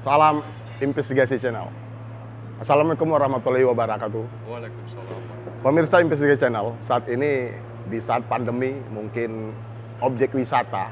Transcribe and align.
Salam 0.00 0.40
Investigasi 0.80 1.36
Channel. 1.36 1.68
Assalamualaikum 2.56 3.04
warahmatullahi 3.04 3.68
wabarakatuh. 3.68 4.48
Waalaikumsalam. 4.48 5.20
Pemirsa 5.60 6.00
Investigasi 6.00 6.40
Channel, 6.40 6.72
saat 6.80 7.04
ini 7.12 7.52
di 7.84 8.00
saat 8.00 8.24
pandemi 8.24 8.72
mungkin 8.88 9.52
objek 10.00 10.32
wisata 10.32 10.88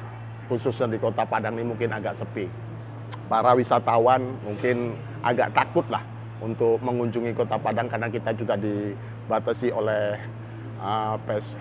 khususnya 0.52 0.92
di 0.92 1.00
Kota 1.00 1.24
Padang 1.24 1.56
ini 1.56 1.64
mungkin 1.72 1.88
agak 1.88 2.21
sepi. 2.21 2.52
Para 3.32 3.56
wisatawan 3.56 4.29
mungkin 4.44 4.92
agak 5.25 5.56
takut 5.56 5.88
lah 5.88 6.04
untuk 6.45 6.77
mengunjungi 6.85 7.33
Kota 7.33 7.56
Padang 7.56 7.88
karena 7.88 8.13
kita 8.13 8.37
juga 8.37 8.61
dibatasi 8.61 9.72
oleh 9.72 10.21
uh, 10.85 11.17
pes 11.25 11.56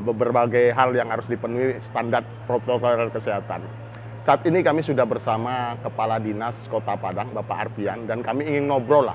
berbagai 0.00 0.72
hal 0.72 0.96
yang 0.96 1.12
harus 1.12 1.28
dipenuhi 1.28 1.76
standar 1.84 2.24
protokol 2.48 3.12
kesehatan. 3.12 3.85
Saat 4.26 4.42
ini 4.42 4.58
kami 4.58 4.82
sudah 4.82 5.06
bersama 5.06 5.78
Kepala 5.86 6.18
Dinas 6.18 6.66
Kota 6.66 6.98
Padang, 6.98 7.30
Bapak 7.30 7.70
Arfian, 7.70 8.10
dan 8.10 8.26
kami 8.26 8.42
ingin 8.42 8.66
ngobrol 8.66 9.06
lah 9.06 9.14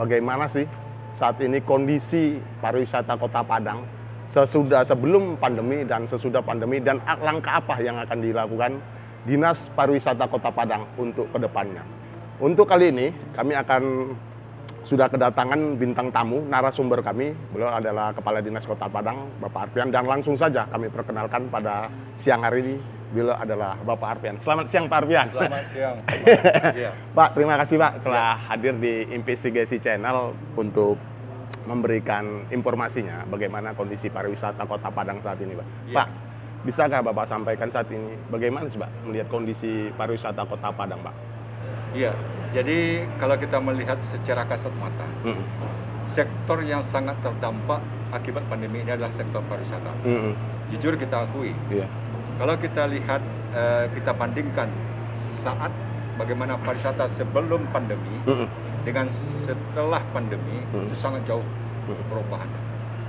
bagaimana 0.00 0.48
sih 0.48 0.64
saat 1.12 1.36
ini 1.44 1.60
kondisi 1.60 2.40
pariwisata 2.64 3.20
Kota 3.20 3.44
Padang 3.44 3.84
sesudah 4.24 4.80
sebelum 4.80 5.36
pandemi 5.36 5.84
dan 5.84 6.08
sesudah 6.08 6.40
pandemi 6.40 6.80
dan 6.80 7.04
langkah 7.20 7.60
apa 7.60 7.84
yang 7.84 8.00
akan 8.00 8.16
dilakukan 8.16 8.80
Dinas 9.28 9.68
Pariwisata 9.76 10.24
Kota 10.24 10.48
Padang 10.48 10.88
untuk 10.96 11.28
ke 11.28 11.36
depannya. 11.36 11.84
Untuk 12.40 12.64
kali 12.64 12.88
ini 12.96 13.12
kami 13.36 13.60
akan 13.60 13.82
sudah 14.88 15.12
kedatangan 15.12 15.76
bintang 15.76 16.08
tamu 16.08 16.40
narasumber 16.48 17.04
kami 17.04 17.36
beliau 17.52 17.76
adalah 17.76 18.08
Kepala 18.16 18.40
Dinas 18.40 18.64
Kota 18.64 18.88
Padang 18.88 19.36
Bapak 19.36 19.68
Arfian 19.68 19.92
dan 19.92 20.08
langsung 20.08 20.32
saja 20.32 20.64
kami 20.64 20.88
perkenalkan 20.88 21.44
pada 21.52 21.92
siang 22.16 22.40
hari 22.40 22.64
ini 22.64 22.95
beliau 23.16 23.32
adalah 23.32 23.80
Bapak 23.80 24.20
Arfian. 24.20 24.36
Selamat 24.36 24.68
siang 24.68 24.84
Pak 24.92 24.98
Arfian. 25.00 25.26
Selamat 25.32 25.64
siang. 25.72 25.96
ya. 26.84 26.92
Pak 27.16 27.28
terima 27.32 27.56
kasih 27.56 27.76
Pak 27.80 27.92
telah 28.04 28.36
ya. 28.36 28.44
hadir 28.52 28.74
di 28.76 29.08
Investigasi 29.16 29.80
Channel 29.80 30.36
untuk 30.52 31.00
memberikan 31.64 32.44
informasinya 32.52 33.24
bagaimana 33.26 33.72
kondisi 33.72 34.12
pariwisata 34.12 34.68
Kota 34.68 34.92
Padang 34.92 35.24
saat 35.24 35.40
ini 35.40 35.56
Pak. 35.56 35.66
Ya. 35.88 35.96
Pak 35.96 36.08
bisakah 36.66 37.00
Bapak 37.00 37.24
sampaikan 37.24 37.72
saat 37.72 37.88
ini 37.88 38.18
bagaimana 38.28 38.68
sih 38.68 38.76
Pak 38.76 38.90
melihat 39.08 39.32
kondisi 39.32 39.88
pariwisata 39.96 40.44
Kota 40.44 40.68
Padang 40.76 41.00
Pak? 41.00 41.14
Iya, 41.96 42.12
jadi 42.52 43.08
kalau 43.16 43.40
kita 43.40 43.56
melihat 43.56 43.96
secara 44.04 44.44
kasat 44.44 44.74
mata, 44.76 45.06
mm. 45.24 45.40
sektor 46.04 46.60
yang 46.60 46.84
sangat 46.84 47.16
terdampak 47.24 47.80
akibat 48.12 48.44
pandemi 48.52 48.84
ini 48.84 48.92
adalah 48.92 49.08
sektor 49.14 49.40
pariwisata. 49.48 49.94
Mm. 50.04 50.36
Jujur 50.74 50.98
kita 50.98 51.24
akui, 51.24 51.54
yeah. 51.70 51.88
Kalau 52.36 52.54
kita 52.60 52.82
lihat, 52.88 53.22
uh, 53.56 53.84
kita 53.92 54.12
bandingkan 54.12 54.68
saat 55.40 55.72
bagaimana 56.20 56.56
pariwisata 56.60 57.08
sebelum 57.08 57.68
pandemi 57.72 58.16
mm. 58.24 58.46
dengan 58.84 59.08
setelah 59.12 60.00
pandemi 60.12 60.60
mm. 60.72 60.88
itu 60.88 60.96
sangat 60.96 61.24
jauh 61.28 61.44
perubahannya. 61.86 62.60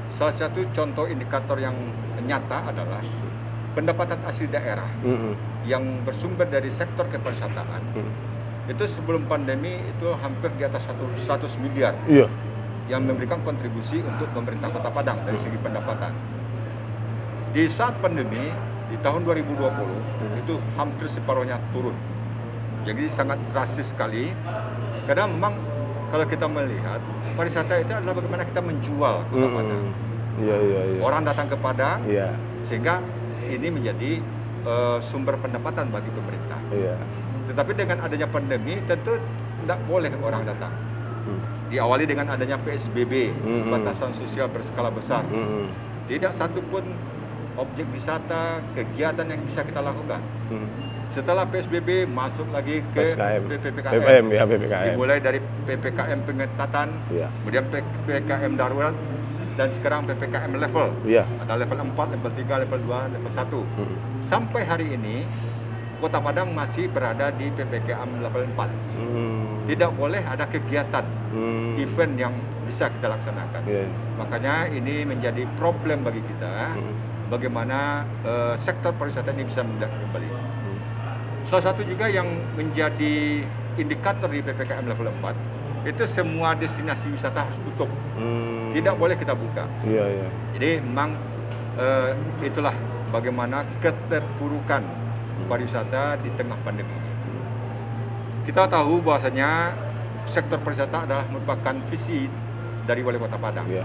Salah 0.08 0.36
satu 0.36 0.64
contoh 0.72 1.08
indikator 1.08 1.60
yang 1.60 1.76
nyata 2.24 2.72
adalah 2.72 3.04
pendapatan 3.76 4.20
asli 4.28 4.48
daerah 4.48 4.88
mm. 5.04 5.66
yang 5.68 5.84
bersumber 6.08 6.48
dari 6.48 6.72
sektor 6.72 7.08
kepariwisataan. 7.12 7.84
Mm 7.96 8.28
itu 8.68 8.84
sebelum 8.84 9.24
pandemi 9.32 9.80
itu 9.80 10.08
hampir 10.20 10.52
di 10.60 10.68
atas 10.68 10.92
100 10.92 11.64
miliar 11.64 11.96
iya. 12.12 12.28
yang 12.92 13.08
memberikan 13.08 13.40
kontribusi 13.48 14.04
untuk 14.04 14.28
pemerintah 14.36 14.68
Kota 14.68 14.92
Padang 14.92 15.24
dari 15.24 15.40
segi 15.40 15.56
pendapatan. 15.56 16.12
Di 17.56 17.64
saat 17.72 17.96
pandemi 18.04 18.52
di 18.88 18.98
tahun 19.04 19.22
2020 19.28 19.58
hmm. 19.60 20.42
itu 20.44 20.54
hampir 20.80 21.08
separuhnya 21.12 21.60
turun. 21.76 21.96
Jadi 22.88 23.04
sangat 23.12 23.36
drastis 23.52 23.92
sekali 23.92 24.32
karena 25.04 25.28
memang 25.28 25.60
kalau 26.08 26.24
kita 26.24 26.48
melihat 26.48 27.04
pariwisata 27.36 27.84
itu 27.84 27.92
adalah 27.92 28.16
bagaimana 28.16 28.44
kita 28.48 28.62
menjual 28.64 29.16
Kota 29.28 29.48
hmm. 29.48 29.56
Padang. 29.56 29.84
Iya, 30.38 30.58
iya, 30.62 30.82
iya. 30.96 31.00
Orang 31.04 31.22
datang 31.28 31.48
ke 31.52 31.58
Padang 31.60 32.00
iya. 32.08 32.32
sehingga 32.64 33.04
ini 33.48 33.68
menjadi 33.68 34.22
uh, 34.64 34.98
sumber 35.04 35.36
pendapatan 35.40 35.92
bagi 35.92 36.08
pemerintah. 36.14 36.60
Iya. 36.72 36.96
Tetapi 37.52 37.72
dengan 37.76 37.98
adanya 38.04 38.28
pandemi 38.28 38.80
tentu 38.88 39.20
tidak 39.64 39.80
boleh 39.88 40.12
orang 40.24 40.48
datang. 40.48 40.72
Hmm. 41.28 41.40
Diawali 41.68 42.08
dengan 42.08 42.32
adanya 42.32 42.56
PSBB, 42.64 43.36
hmm. 43.36 43.68
batasan 43.68 44.16
sosial 44.16 44.48
berskala 44.48 44.88
besar. 44.88 45.28
Hmm. 45.28 45.68
Tidak 46.08 46.32
satu 46.32 46.64
pun 46.72 46.88
objek 47.58 47.86
wisata, 47.92 48.62
kegiatan 48.78 49.26
yang 49.26 49.42
bisa 49.44 49.66
kita 49.66 49.82
lakukan. 49.82 50.22
Hmm. 50.54 50.70
Setelah 51.12 51.50
PSBB 51.50 52.06
masuk 52.06 52.46
lagi 52.54 52.86
ke 52.94 53.18
PPKM. 53.18 53.42
PPM, 53.50 54.26
ya, 54.30 54.44
PPKM. 54.46 54.94
Dimulai 54.94 55.18
dari 55.18 55.40
PPKM 55.42 56.20
pengetatan, 56.22 56.88
ya. 57.10 57.28
kemudian 57.42 57.66
PPKM 57.74 58.54
darurat, 58.54 58.94
dan 59.58 59.68
sekarang 59.74 60.06
PPKM 60.06 60.54
level. 60.62 60.94
Ya. 61.10 61.26
Ada 61.42 61.58
level 61.66 61.78
4, 61.98 62.14
level 62.14 62.32
3, 62.38 62.64
level 62.64 62.80
2, 62.86 63.14
level 63.18 63.32
1. 63.34 63.66
Hmm. 63.66 63.96
Sampai 64.22 64.62
hari 64.70 64.94
ini 64.94 65.26
Kota 65.98 66.22
Padang 66.22 66.54
masih 66.54 66.86
berada 66.94 67.34
di 67.34 67.50
PPKM 67.50 68.22
level 68.22 68.46
4. 68.54 68.70
Hmm. 69.02 69.66
Tidak 69.66 69.92
boleh 69.98 70.22
ada 70.22 70.46
kegiatan 70.46 71.02
hmm. 71.34 71.82
event 71.82 72.14
yang 72.14 72.34
bisa 72.70 72.94
kita 72.94 73.10
laksanakan. 73.10 73.62
Yeah. 73.66 73.90
Makanya 74.22 74.70
ini 74.70 75.10
menjadi 75.10 75.50
problem 75.58 76.06
bagi 76.06 76.22
kita. 76.22 76.78
Hmm. 76.78 77.17
Bagaimana 77.28 78.08
uh, 78.24 78.56
sektor 78.56 78.96
pariwisata 78.96 79.36
ini 79.36 79.44
bisa 79.44 79.60
mendak 79.60 79.92
kembali. 79.92 80.28
Hmm. 80.32 80.80
Salah 81.44 81.72
satu 81.72 81.84
juga 81.84 82.08
yang 82.08 82.28
menjadi 82.56 83.44
indikator 83.76 84.32
di 84.32 84.40
PPKM 84.40 84.88
level 84.88 85.12
4 85.12 85.92
itu 85.92 86.04
semua 86.08 86.56
destinasi 86.56 87.08
wisata 87.12 87.48
harus 87.48 87.60
tutup. 87.68 87.92
Hmm. 88.16 88.72
Tidak 88.72 88.96
boleh 88.96 89.16
kita 89.16 89.36
buka. 89.36 89.68
Yeah, 89.84 90.08
yeah. 90.08 90.30
Jadi 90.56 90.70
memang 90.84 91.16
uh, 91.76 92.12
itulah 92.44 92.76
bagaimana 93.12 93.64
keterpurukan 93.80 94.84
pariwisata 95.48 96.20
di 96.24 96.30
tengah 96.36 96.60
pandemi. 96.64 96.96
Kita 98.48 98.68
tahu 98.72 99.04
bahwasanya 99.04 99.76
sektor 100.28 100.60
pariwisata 100.60 101.08
adalah 101.08 101.28
merupakan 101.28 101.76
visi 101.92 102.28
dari 102.88 103.04
Wali 103.04 103.20
Kota 103.20 103.36
Padang. 103.36 103.68
Ya. 103.68 103.84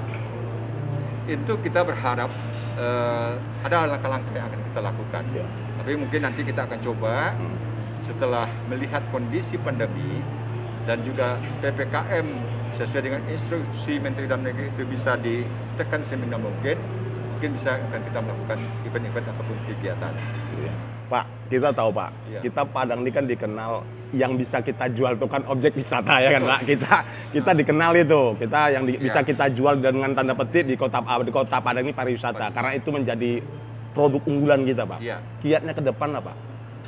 Itu 1.27 1.59
kita 1.63 1.83
berharap 1.87 2.31
uh, 2.79 3.33
ada 3.65 3.89
langkah-langkah 3.89 4.33
yang 4.33 4.47
akan 4.49 4.61
kita 4.73 4.81
lakukan. 4.81 5.23
Ya. 5.35 5.47
Tapi 5.83 5.93
mungkin 5.99 6.21
nanti 6.23 6.41
kita 6.47 6.65
akan 6.69 6.79
coba 6.81 7.35
hmm. 7.35 7.57
setelah 8.05 8.47
melihat 8.71 9.03
kondisi 9.11 9.59
pandemi 9.59 10.23
dan 10.87 10.99
juga 11.07 11.39
PPKM 11.63 12.27
sesuai 12.75 13.03
dengan 13.05 13.23
instruksi 13.29 14.01
Menteri 14.01 14.27
Dalam 14.27 14.43
Negeri 14.43 14.73
itu 14.73 14.83
bisa 14.89 15.15
ditekan 15.21 16.03
seminimal 16.03 16.51
mungkin, 16.51 16.81
mungkin 17.43 17.59
bisa 17.59 17.75
akan 17.75 18.01
kita 18.07 18.19
melakukan 18.23 18.59
event-event 18.87 19.27
ataupun 19.35 19.57
kegiatan. 19.67 20.13
Ya. 20.63 20.75
Pak, 21.11 21.25
kita 21.51 21.75
tahu 21.75 21.91
Pak, 21.91 22.11
ya. 22.31 22.39
kita 22.39 22.63
Padang 22.71 23.03
ini 23.03 23.11
kan 23.11 23.27
dikenal 23.27 23.83
yang 24.15 24.39
bisa 24.39 24.63
kita 24.63 24.87
jual 24.95 25.19
itu 25.19 25.27
kan 25.27 25.43
objek 25.51 25.75
wisata 25.75 26.23
ya 26.23 26.39
kan 26.39 26.47
Pak. 26.47 26.61
Kita 26.71 26.95
kita 27.35 27.51
dikenal 27.59 27.99
itu, 27.99 28.39
kita 28.39 28.61
yang 28.71 28.87
di, 28.87 28.95
ya. 28.95 29.11
bisa 29.11 29.27
kita 29.27 29.51
jual 29.59 29.83
dengan 29.83 30.15
tanda 30.15 30.39
petik 30.39 30.71
di 30.71 30.79
kota 30.79 31.03
di 31.03 31.35
kota 31.35 31.59
Padang 31.59 31.83
ini 31.83 31.91
pariwisata 31.91 32.55
karena 32.55 32.79
itu 32.79 32.95
menjadi 32.95 33.43
produk 33.91 34.23
unggulan 34.23 34.63
kita 34.63 34.87
Pak. 34.87 35.03
Ya. 35.03 35.19
Kiatnya 35.43 35.75
ke 35.75 35.83
depan 35.83 36.15
apa? 36.15 36.39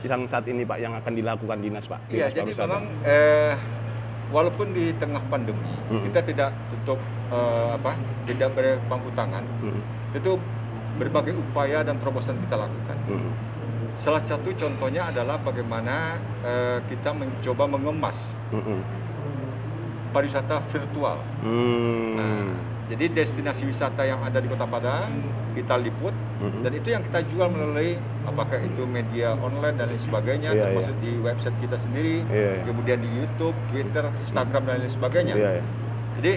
Yang 0.06 0.30
saat 0.30 0.46
ini 0.46 0.62
Pak 0.62 0.78
yang 0.78 0.94
akan 0.94 1.12
dilakukan 1.18 1.58
dinas 1.58 1.90
Pak. 1.90 1.98
Iya, 2.14 2.30
jadi 2.30 2.54
memang 2.54 2.86
eh, 3.02 3.58
walaupun 4.32 4.72
di 4.72 4.94
tengah 4.96 5.20
pandemi 5.28 5.74
hmm. 5.90 6.04
kita 6.08 6.20
tidak 6.24 6.50
tutup 6.72 7.00
eh, 7.28 7.68
apa 7.76 7.98
tidak 8.24 8.54
berpangku 8.56 9.10
tangan, 9.12 9.44
hmm. 9.60 9.80
itu 10.16 10.38
berbagai 10.94 11.34
upaya 11.34 11.82
dan 11.82 11.98
terobosan 11.98 12.38
kita 12.44 12.54
lakukan. 12.54 12.98
Hmm 13.10 13.54
Salah 13.94 14.22
satu 14.26 14.50
contohnya 14.58 15.14
adalah 15.14 15.38
bagaimana 15.38 16.18
uh, 16.42 16.82
kita 16.90 17.14
mencoba 17.14 17.70
mengemas 17.70 18.34
mm 18.50 18.58
-hmm. 18.58 18.78
pariwisata 20.10 20.58
virtual. 20.66 21.22
Mm. 21.46 22.10
Nah, 22.18 22.46
jadi 22.84 23.04
destinasi 23.12 23.64
wisata 23.64 24.04
yang 24.04 24.20
ada 24.20 24.38
di 24.40 24.48
Kota 24.48 24.68
Padang 24.68 25.08
kita 25.56 25.78
liput 25.80 26.12
mm 26.12 26.44
-hmm. 26.44 26.60
dan 26.66 26.72
itu 26.76 26.88
yang 26.92 27.02
kita 27.08 27.20
jual 27.30 27.48
melalui 27.48 27.96
apakah 28.26 28.58
itu 28.60 28.82
media 28.88 29.36
online 29.38 29.76
dan 29.78 29.86
lain 29.92 30.02
sebagainya, 30.02 30.50
yeah, 30.56 30.64
termasuk 30.68 30.96
yeah. 30.98 31.04
di 31.04 31.12
website 31.20 31.56
kita 31.60 31.76
sendiri, 31.78 32.24
yeah, 32.32 32.60
yeah. 32.60 32.64
kemudian 32.66 32.98
di 33.00 33.08
YouTube, 33.12 33.56
Twitter, 33.70 34.04
Instagram 34.24 34.62
dan 34.66 34.74
lain 34.82 34.92
sebagainya. 34.92 35.34
Yeah, 35.36 35.52
yeah. 35.60 35.66
Jadi 36.18 36.32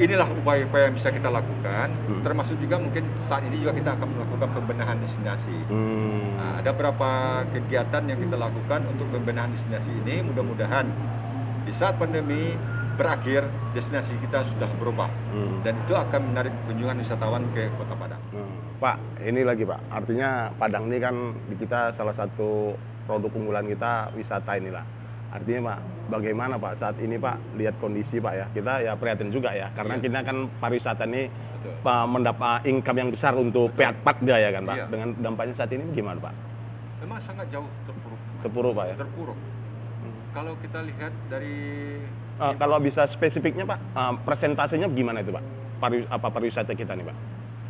inilah 0.00 0.28
upaya-upaya 0.32 0.88
yang 0.88 0.96
bisa 0.96 1.12
kita 1.12 1.28
lakukan 1.28 1.92
hmm. 1.92 2.24
termasuk 2.24 2.56
juga 2.56 2.80
mungkin 2.80 3.04
saat 3.28 3.44
ini 3.44 3.60
juga 3.60 3.76
kita 3.76 3.90
akan 3.94 4.08
melakukan 4.08 4.48
pembenahan 4.56 4.96
destinasi 5.04 5.52
hmm. 5.68 6.40
nah, 6.40 6.52
ada 6.64 6.70
beberapa 6.72 7.10
kegiatan 7.52 8.02
yang 8.08 8.18
kita 8.18 8.36
lakukan 8.40 8.80
untuk 8.88 9.06
pembenahan 9.12 9.52
destinasi 9.52 9.92
ini 10.02 10.24
mudah-mudahan 10.24 10.88
di 11.68 11.72
saat 11.76 12.00
pandemi 12.00 12.56
berakhir 13.02 13.50
destinasi 13.74 14.14
kita 14.22 14.46
sudah 14.46 14.70
berubah 14.78 15.10
hmm. 15.34 15.66
dan 15.66 15.74
itu 15.74 15.94
akan 15.98 16.20
menarik 16.30 16.54
kunjungan 16.70 17.02
wisatawan 17.02 17.42
ke 17.50 17.66
Kota 17.74 17.98
Padang. 17.98 18.22
Hmm. 18.30 18.54
Pak, 18.78 18.96
ini 19.26 19.42
lagi 19.42 19.66
Pak, 19.66 19.80
artinya 19.90 20.54
Padang 20.54 20.86
ini 20.86 21.02
kan 21.02 21.14
di 21.50 21.54
kita 21.58 21.90
salah 21.90 22.14
satu 22.14 22.78
produk 23.10 23.34
unggulan 23.34 23.66
kita 23.66 24.14
wisata 24.14 24.54
inilah 24.54 24.86
Artinya 25.32 25.72
Pak, 25.72 25.78
bagaimana 26.12 26.54
Pak 26.60 26.72
saat 26.76 26.96
ini 27.00 27.16
Pak 27.16 27.56
lihat 27.56 27.80
kondisi 27.80 28.20
Pak 28.20 28.34
ya 28.36 28.46
kita 28.52 28.72
ya 28.84 28.92
prihatin 29.00 29.32
juga 29.32 29.56
ya 29.56 29.72
karena 29.72 29.96
iya. 29.96 30.02
kita 30.04 30.18
kan 30.28 30.36
pariwisata 30.60 31.08
ini 31.08 31.32
Pak 31.80 32.04
mendapat 32.04 32.68
income 32.68 32.98
yang 33.00 33.10
besar 33.10 33.32
untuk 33.40 33.72
pihak 33.72 33.96
dia 34.20 34.36
ya 34.36 34.50
kan 34.52 34.62
Pak. 34.68 34.76
Iya. 34.76 34.86
Dengan 34.92 35.08
dampaknya 35.24 35.54
saat 35.56 35.72
ini 35.72 35.88
gimana 35.96 36.20
Pak? 36.20 36.34
Memang 37.00 37.18
sangat 37.24 37.48
jauh 37.48 37.64
terpuruk. 37.88 38.20
Terpuruk 38.44 38.72
Pak 38.76 38.84
ya. 38.92 38.94
Terpuruk. 39.00 39.38
Hmm. 39.40 40.16
Kalau 40.36 40.52
kita 40.60 40.78
lihat 40.84 41.12
dari 41.32 41.56
uh, 42.42 42.54
kalau 42.58 42.82
bisa 42.82 43.06
spesifiknya 43.06 43.62
Pak, 43.62 43.78
uh, 43.94 44.14
presentasenya 44.26 44.90
gimana 44.90 45.22
itu 45.22 45.30
Pak? 45.30 45.44
Pari, 45.78 46.02
apa 46.10 46.26
pariwisata 46.30 46.74
kita 46.74 46.98
nih 46.98 47.06
Pak? 47.06 47.16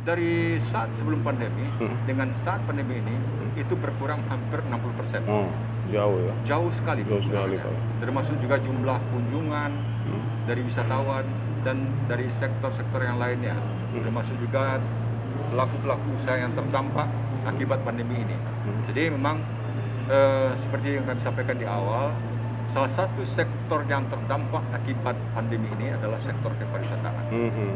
Dari 0.03 0.59
saat 0.67 0.91
sebelum 0.91 1.23
pandemi 1.23 1.63
hmm. 1.79 2.09
dengan 2.09 2.33
saat 2.43 2.59
pandemi 2.67 2.99
ini 2.99 3.15
hmm. 3.15 3.61
itu 3.61 3.73
berkurang 3.77 4.19
hampir 4.27 4.59
60 4.67 4.99
persen. 4.99 5.21
Oh, 5.29 5.47
jauh 5.93 6.19
ya? 6.19 6.33
Jauh 6.43 6.71
sekali. 6.73 7.07
Jauh 7.07 7.23
sekali 7.23 7.55
Pak. 7.55 7.73
Termasuk 8.03 8.35
juga 8.43 8.59
jumlah 8.59 8.99
kunjungan 9.13 9.71
hmm. 10.09 10.23
dari 10.49 10.61
wisatawan 10.65 11.23
dan 11.63 11.87
dari 12.11 12.27
sektor-sektor 12.35 12.99
yang 12.99 13.15
lainnya. 13.21 13.55
Hmm. 13.55 14.03
Termasuk 14.03 14.35
juga 14.43 14.83
pelaku-pelaku 15.53 16.07
usaha 16.19 16.35
yang 16.35 16.51
terdampak 16.51 17.07
akibat 17.47 17.79
pandemi 17.87 18.21
ini. 18.27 18.35
Hmm. 18.35 18.83
Jadi 18.91 19.03
memang 19.15 19.39
eh, 20.11 20.51
seperti 20.59 20.99
yang 20.99 21.07
kami 21.07 21.21
sampaikan 21.23 21.55
di 21.55 21.63
awal, 21.63 22.11
salah 22.73 22.89
satu 22.89 23.21
sektor 23.21 23.85
yang 23.85 24.01
terdampak 24.09 24.65
akibat 24.73 25.13
pandemi 25.37 25.69
ini 25.77 25.93
adalah 25.93 26.17
sektor 26.25 26.49
kepariwisataan. 26.57 27.25
Mm 27.29 27.49
-hmm. 27.53 27.69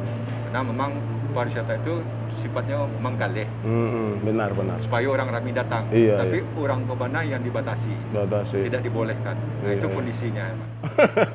Karena 0.49 0.61
memang 0.65 0.91
pariwisata 1.37 1.77
itu 1.77 2.01
sifatnya 2.41 2.89
menggalih. 2.97 3.45
Mm 3.61 3.69
-hmm. 3.69 4.07
Benar 4.25 4.49
benar. 4.57 4.81
Supaya 4.81 5.05
orang 5.05 5.29
ramai 5.29 5.53
datang. 5.53 5.85
Iya, 5.93 6.17
Tapi 6.25 6.41
iya. 6.41 6.57
orang 6.57 6.89
Tobana 6.89 7.21
yang 7.21 7.45
dibatasi. 7.45 7.93
Batasi. 8.09 8.65
Tidak 8.65 8.81
dibolehkan. 8.81 9.37
Nah, 9.37 9.69
iya, 9.69 9.77
itu 9.77 9.85
iya. 9.85 9.93
kondisinya. 9.93 10.45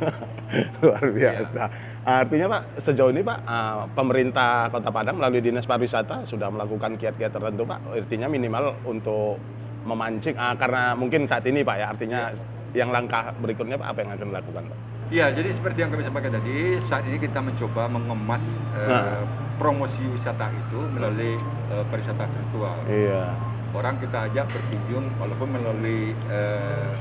Luar 0.83 1.05
biasa. 1.07 1.63
Iya. 1.63 1.67
Artinya 2.03 2.47
Pak, 2.51 2.63
sejauh 2.83 3.15
ini 3.15 3.23
Pak, 3.23 3.39
uh, 3.47 3.87
pemerintah 3.95 4.75
Kota 4.75 4.91
Padang 4.91 5.23
melalui 5.23 5.39
Dinas 5.39 5.71
Pariwisata 5.71 6.27
sudah 6.27 6.51
melakukan 6.51 6.99
kiat-kiat 6.99 7.31
tertentu 7.31 7.63
Pak. 7.63 7.79
Artinya 7.95 8.27
minimal 8.27 8.75
untuk 8.83 9.39
memancing, 9.87 10.35
uh, 10.35 10.59
karena 10.59 10.99
mungkin 10.99 11.31
saat 11.31 11.47
ini 11.47 11.63
Pak 11.63 11.77
ya, 11.79 11.87
artinya 11.95 12.35
ya 12.35 12.52
yang 12.73 12.89
langkah 12.89 13.33
berikutnya 13.37 13.77
Pak 13.77 13.89
apa 13.93 13.99
yang 14.01 14.11
akan 14.17 14.27
dilakukan 14.33 14.65
Pak? 14.69 14.79
Iya, 15.13 15.27
jadi 15.37 15.53
seperti 15.53 15.79
yang 15.85 15.91
kami 15.93 16.03
sampaikan 16.09 16.33
tadi, 16.33 16.81
saat 16.89 17.05
ini 17.05 17.21
kita 17.21 17.45
mencoba 17.45 17.85
mengemas 17.85 18.65
uh, 18.73 18.89
nah. 18.89 19.21
promosi 19.61 20.01
wisata 20.09 20.49
itu 20.49 20.81
melalui 20.89 21.37
uh, 21.69 21.85
pariwisata 21.93 22.25
virtual. 22.25 22.81
Iya. 22.89 23.37
Orang 23.77 24.01
kita 24.01 24.33
ajak 24.33 24.49
berkunjung 24.49 25.13
walaupun 25.21 25.49
melalui 25.53 26.17
uh, 26.33 26.97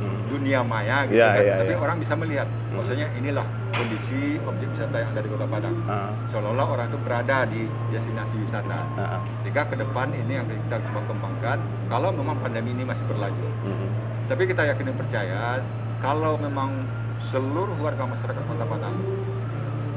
hmm. 0.00 0.32
dunia 0.32 0.64
maya 0.64 1.04
gitu 1.04 1.20
ya, 1.20 1.36
kan, 1.36 1.44
ya, 1.44 1.56
tapi 1.60 1.74
ya. 1.76 1.78
orang 1.84 1.96
bisa 2.00 2.14
melihat, 2.16 2.48
hmm. 2.48 2.80
maksudnya 2.80 3.06
inilah 3.20 3.44
kondisi 3.76 4.40
objek 4.40 4.68
wisata 4.72 4.96
yang 4.96 5.10
ada 5.12 5.20
di 5.20 5.28
Kota 5.28 5.44
Padang. 5.44 5.76
Uh. 5.84 6.12
Seolah-olah 6.32 6.66
orang 6.80 6.86
itu 6.88 6.98
berada 7.04 7.44
di 7.44 7.68
destinasi 7.92 8.40
wisata. 8.40 8.88
Uh. 8.96 9.20
Jika 9.44 9.68
ke 9.68 9.76
depan 9.76 10.08
ini 10.16 10.32
yang 10.40 10.48
kita 10.48 10.80
coba 10.88 11.04
kembangkan, 11.12 11.60
kalau 11.92 12.08
memang 12.08 12.40
pandemi 12.40 12.72
ini 12.72 12.88
masih 12.88 13.04
berlanjut. 13.04 13.52
Hmm 13.68 14.09
tapi 14.30 14.46
kita 14.46 14.62
yakin 14.62 14.94
dan 14.94 14.96
percaya 14.96 15.58
kalau 15.98 16.38
memang 16.38 16.86
seluruh 17.34 17.74
warga 17.82 18.06
masyarakat 18.06 18.42
Kota 18.46 18.62
Padang 18.62 18.96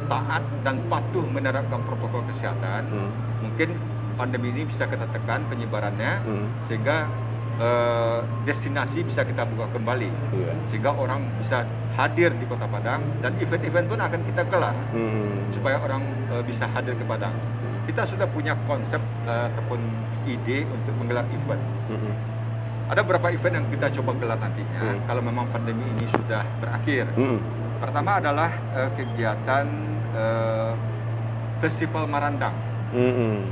taat 0.10 0.44
dan 0.66 0.82
patuh 0.90 1.24
menerapkan 1.24 1.80
protokol 1.86 2.26
kesehatan, 2.28 2.90
hmm. 2.90 3.12
mungkin 3.46 3.70
pandemi 4.20 4.52
ini 4.52 4.68
bisa 4.68 4.90
kita 4.90 5.06
tekan 5.14 5.48
penyebarannya 5.48 6.26
hmm. 6.28 6.46
sehingga 6.68 7.08
uh, 7.62 8.20
destinasi 8.44 9.06
bisa 9.08 9.24
kita 9.24 9.48
buka 9.48 9.72
kembali, 9.72 10.12
yeah. 10.36 10.58
sehingga 10.68 10.92
orang 10.92 11.24
bisa 11.40 11.64
hadir 11.96 12.34
di 12.36 12.44
Kota 12.50 12.68
Padang 12.68 13.06
dan 13.22 13.38
event-event 13.38 13.86
pun 13.86 14.00
akan 14.02 14.22
kita 14.28 14.42
gelar 14.50 14.76
hmm. 14.92 15.54
supaya 15.56 15.78
orang 15.80 16.04
uh, 16.34 16.44
bisa 16.44 16.68
hadir 16.74 16.98
ke 16.98 17.06
Padang. 17.06 17.38
Kita 17.86 18.04
sudah 18.04 18.28
punya 18.28 18.58
konsep 18.66 19.00
uh, 19.30 19.48
ataupun 19.54 19.80
ide 20.28 20.68
untuk 20.68 20.94
menggelar 21.00 21.24
event. 21.32 21.64
Hmm 21.88 22.43
ada 22.90 23.00
beberapa 23.00 23.32
event 23.32 23.64
yang 23.64 23.68
kita 23.72 23.88
coba 24.02 24.12
gelar 24.20 24.40
nantinya 24.40 24.82
hmm. 24.84 25.08
kalau 25.08 25.22
memang 25.24 25.46
pandemi 25.48 25.86
ini 25.96 26.06
sudah 26.12 26.44
berakhir. 26.60 27.08
Hmm. 27.16 27.40
Pertama 27.80 28.20
adalah 28.20 28.52
uh, 28.76 28.90
kegiatan 28.96 29.66
uh, 30.16 30.72
festival 31.64 32.08
Marandang. 32.12 32.56
Hmm. 32.92 33.48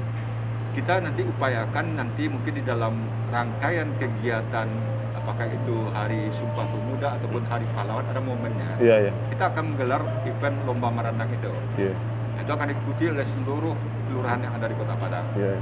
Kita 0.72 1.04
nanti 1.04 1.24
upayakan 1.24 2.00
nanti 2.00 2.32
mungkin 2.32 2.54
di 2.60 2.64
dalam 2.64 2.96
rangkaian 3.28 3.92
kegiatan 4.00 4.68
apakah 5.16 5.48
itu 5.48 5.76
Hari 5.92 6.32
Sumpah 6.32 6.64
Pemuda 6.68 7.20
ataupun 7.20 7.44
Hari 7.48 7.68
Pahlawan 7.76 8.08
ada 8.08 8.24
momennya. 8.24 8.80
Yeah, 8.80 9.12
yeah. 9.12 9.16
Kita 9.32 9.52
akan 9.52 9.76
menggelar 9.76 10.02
event 10.24 10.56
lomba 10.64 10.88
Marandang 10.92 11.28
itu. 11.32 11.52
Yeah. 11.76 11.96
Itu 12.40 12.52
akan 12.56 12.72
diikuti 12.72 13.12
oleh 13.12 13.28
seluruh 13.28 13.76
kelurahan 14.08 14.40
yang 14.44 14.54
ada 14.56 14.66
di 14.72 14.76
Kota 14.80 14.96
Padang. 14.96 15.28
Yeah. 15.36 15.60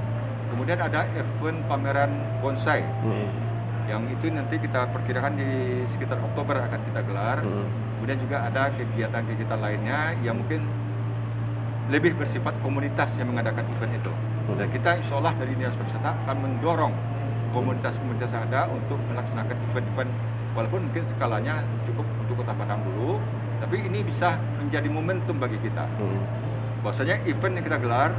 Kemudian 0.54 0.80
ada 0.82 1.06
event 1.18 1.58
pameran 1.66 2.12
bonsai. 2.42 2.86
Hmm 3.02 3.49
yang 3.90 4.06
itu 4.06 4.30
nanti 4.30 4.62
kita 4.62 4.86
perkirakan 4.94 5.34
di 5.34 5.82
sekitar 5.90 6.22
Oktober 6.22 6.62
akan 6.62 6.80
kita 6.86 7.02
gelar. 7.10 7.42
Hmm. 7.42 7.66
Kemudian 7.98 8.20
juga 8.22 8.38
ada 8.46 8.70
kegiatan-kegiatan 8.72 9.60
lainnya 9.60 10.14
yang 10.22 10.38
mungkin 10.38 10.64
lebih 11.90 12.14
bersifat 12.16 12.54
komunitas 12.62 13.18
yang 13.18 13.34
mengadakan 13.34 13.66
event 13.74 13.98
itu. 13.98 14.14
Hmm. 14.14 14.56
Dan 14.62 14.68
kita 14.70 14.90
insya 15.02 15.18
Allah 15.18 15.34
dari 15.36 15.58
Dinas 15.58 15.74
Pariwisata 15.74 16.14
akan 16.26 16.38
mendorong 16.38 16.94
komunitas-komunitas 17.50 18.30
yang 18.30 18.46
ada 18.46 18.70
untuk 18.70 19.02
melaksanakan 19.10 19.58
event-event 19.74 20.12
walaupun 20.54 20.80
mungkin 20.86 21.04
skalanya 21.10 21.66
cukup 21.90 22.06
untuk 22.22 22.46
Kota 22.46 22.54
Padang 22.54 22.86
dulu, 22.86 23.18
tapi 23.58 23.82
ini 23.82 24.06
bisa 24.06 24.38
menjadi 24.62 24.86
momentum 24.86 25.42
bagi 25.42 25.58
kita. 25.66 25.90
Hmm. 25.98 26.22
Bahwasanya 26.86 27.26
event 27.26 27.54
yang 27.58 27.66
kita 27.66 27.80
gelar 27.82 28.14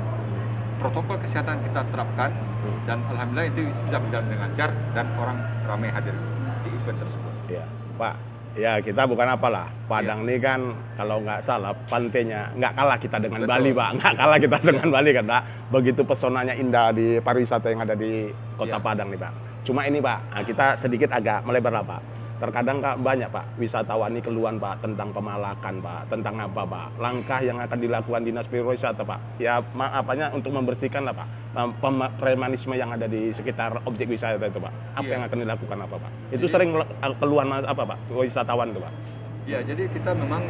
protokol 0.80 1.20
kesehatan 1.20 1.60
kita 1.68 1.84
terapkan 1.92 2.32
hmm. 2.32 2.88
dan 2.88 2.98
alhamdulillah 3.12 3.48
itu 3.52 3.68
bisa 3.84 4.00
berjalan 4.00 4.26
dengan 4.32 4.48
lancar 4.48 4.70
dan 4.96 5.06
orang 5.20 5.38
ramai 5.68 5.92
hadir 5.92 6.16
di 6.64 6.68
event 6.72 6.98
tersebut. 7.04 7.32
Ya, 7.52 7.64
Pak. 8.00 8.14
Ya 8.58 8.82
kita 8.82 9.06
bukan 9.06 9.30
apalah. 9.30 9.70
Padang 9.86 10.26
ya. 10.26 10.34
ini 10.34 10.36
kan 10.42 10.74
kalau 10.98 11.22
nggak 11.22 11.38
salah 11.46 11.70
pantainya 11.86 12.50
nggak 12.58 12.72
kalah 12.74 12.98
kita 12.98 13.22
dengan 13.22 13.46
Betul. 13.46 13.52
Bali, 13.54 13.70
Pak. 13.70 13.90
Nggak 14.00 14.14
kalah 14.18 14.38
kita 14.42 14.56
dengan 14.66 14.88
Bali 14.90 15.10
kata. 15.14 15.38
Begitu 15.70 16.02
pesonanya 16.02 16.54
indah 16.58 16.90
di 16.90 17.22
pariwisata 17.22 17.70
yang 17.70 17.86
ada 17.86 17.94
di 17.94 18.26
Kota 18.58 18.74
ya. 18.74 18.82
Padang 18.82 19.14
nih, 19.14 19.20
Pak. 19.22 19.32
Cuma 19.62 19.86
ini, 19.86 20.02
Pak, 20.02 20.42
kita 20.50 20.74
sedikit 20.82 21.14
agak 21.14 21.46
melebar 21.46 21.78
lah, 21.78 21.84
Pak 21.86 22.19
terkadang 22.40 22.80
kak 22.80 22.96
banyak 23.04 23.28
pak 23.28 23.44
wisatawan 23.60 24.16
ini 24.16 24.24
keluhan 24.24 24.56
pak 24.56 24.80
tentang 24.80 25.12
pemalakan 25.12 25.74
pak 25.84 26.08
tentang 26.08 26.34
apa 26.40 26.62
pak 26.64 26.86
langkah 26.96 27.40
yang 27.44 27.60
akan 27.60 27.78
dilakukan 27.78 28.24
dinas 28.24 28.48
pariwisata 28.48 29.04
pak 29.04 29.20
ya 29.36 29.60
apanya 29.76 30.32
untuk 30.32 30.56
membersihkan 30.56 31.04
lah 31.04 31.12
pak 31.12 31.28
premanisme 32.16 32.72
yang 32.72 32.96
ada 32.96 33.04
di 33.04 33.28
sekitar 33.36 33.84
objek 33.84 34.08
wisata 34.08 34.40
itu 34.40 34.56
pak 34.56 34.72
apa 34.96 35.04
iya. 35.04 35.12
yang 35.12 35.22
akan 35.28 35.38
dilakukan 35.44 35.78
apa 35.84 35.96
pak 36.00 36.12
itu 36.32 36.46
jadi, 36.48 36.52
sering 36.56 36.70
keluhan 37.20 37.46
apa 37.52 37.82
pak 37.84 37.98
wisatawan 38.08 38.72
itu 38.72 38.80
pak 38.80 38.92
ya 39.44 39.58
jadi 39.60 39.82
kita 39.92 40.10
memang 40.16 40.42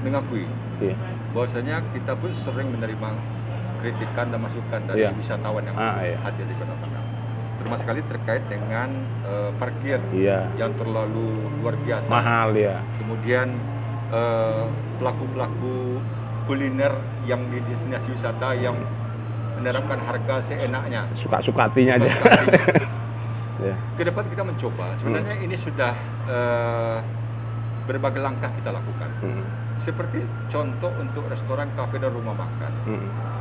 mengakui 0.00 0.48
iya. 0.80 0.96
bahwasanya 1.36 1.84
kita 1.92 2.16
pun 2.16 2.32
sering 2.32 2.72
menerima 2.72 3.08
kritikan 3.84 4.32
dan 4.32 4.40
masukan 4.40 4.80
dari 4.88 5.04
iya. 5.04 5.12
wisatawan 5.12 5.60
yang 5.68 5.76
ah, 5.76 6.00
iya. 6.00 6.16
hadir 6.24 6.48
di 6.48 6.56
kota 6.56 6.72
Padang 6.80 7.03
terutama 7.64 7.80
sekali 7.80 8.04
terkait 8.04 8.44
dengan 8.44 8.92
uh, 9.24 9.48
parkir 9.56 9.96
iya. 10.12 10.52
yang 10.60 10.76
terlalu 10.76 11.48
luar 11.64 11.72
biasa. 11.80 12.12
Mahal 12.12 12.52
ya 12.52 12.84
kemudian 13.00 13.56
uh, 14.12 14.68
pelaku-pelaku 15.00 15.96
kuliner 16.44 16.92
yang 17.24 17.40
di 17.48 17.64
destinasi 17.64 18.12
wisata 18.12 18.52
yang 18.52 18.76
menerapkan 19.56 19.96
harga 19.96 20.44
seenaknya. 20.44 21.08
Suka-suka 21.16 21.72
hatinya 21.72 21.96
aja 21.96 22.12
yeah. 23.64 23.80
ke 23.96 24.04
depan 24.04 24.28
kita 24.28 24.44
mencoba. 24.44 24.92
Sebenarnya 25.00 25.40
hmm. 25.40 25.44
ini 25.48 25.56
sudah 25.56 25.96
uh, 26.28 27.00
berbagai 27.88 28.20
langkah 28.20 28.52
kita 28.60 28.76
lakukan. 28.76 29.10
Hmm. 29.24 29.44
seperti 29.74 30.22
contoh 30.54 30.86
untuk 31.02 31.26
restoran 31.26 31.66
kafe 31.74 31.98
dan 31.98 32.14
rumah 32.14 32.36
makan. 32.36 32.72
Hmm 32.86 33.33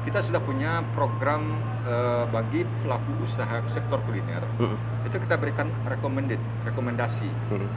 kita 0.00 0.24
sudah 0.24 0.40
punya 0.40 0.80
program 0.96 1.60
uh, 1.84 2.24
bagi 2.32 2.64
pelaku 2.84 3.24
usaha 3.24 3.60
sektor 3.68 4.00
kuliner. 4.08 4.40
Hmm. 4.56 4.76
Itu 5.04 5.20
kita 5.20 5.36
berikan 5.36 5.68
recommended, 5.84 6.40
rekomendasi. 6.64 7.28
Hmm. 7.52 7.68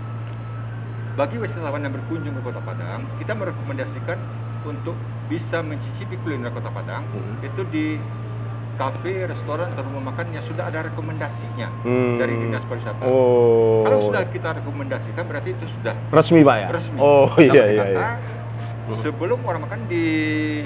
Bagi 1.13 1.38
wisatawan 1.38 1.84
yang 1.84 1.94
berkunjung 1.94 2.34
ke 2.34 2.42
Kota 2.42 2.62
Padang, 2.63 3.06
kita 3.22 3.38
merekomendasikan 3.38 4.18
untuk 4.63 4.96
bisa 5.27 5.60
mencicipi 5.60 6.15
kuliner 6.24 6.50
Kota 6.56 6.72
Padang 6.72 7.03
hmm. 7.12 7.44
itu 7.44 7.62
di 7.68 7.86
kafe, 8.74 9.30
restoran, 9.30 9.70
atau 9.70 9.86
rumah 9.86 10.10
makan 10.10 10.34
yang 10.34 10.42
sudah 10.42 10.65
ada 10.65 10.89
rekomendasinya 10.89 11.70
hmm. 11.86 12.18
dari 12.18 12.34
dinas 12.34 12.65
pariwisata. 12.65 13.06
Oh. 13.06 13.86
Kalau 13.86 14.00
sudah 14.01 14.25
kita 14.34 14.58
rekomendasikan 14.63 15.24
berarti 15.30 15.53
itu 15.53 15.65
sudah 15.70 15.94
resmi 16.10 16.42
pak 16.42 16.56
ya. 16.58 16.68
Resmi. 16.74 16.98
Oh 16.98 17.30
iya 17.46 17.63
iya. 17.70 17.84
iya. 17.94 18.00
Hmm. 18.84 19.00
Sebelum 19.00 19.40
orang 19.48 19.63
makan 19.63 19.88
di 19.88 20.06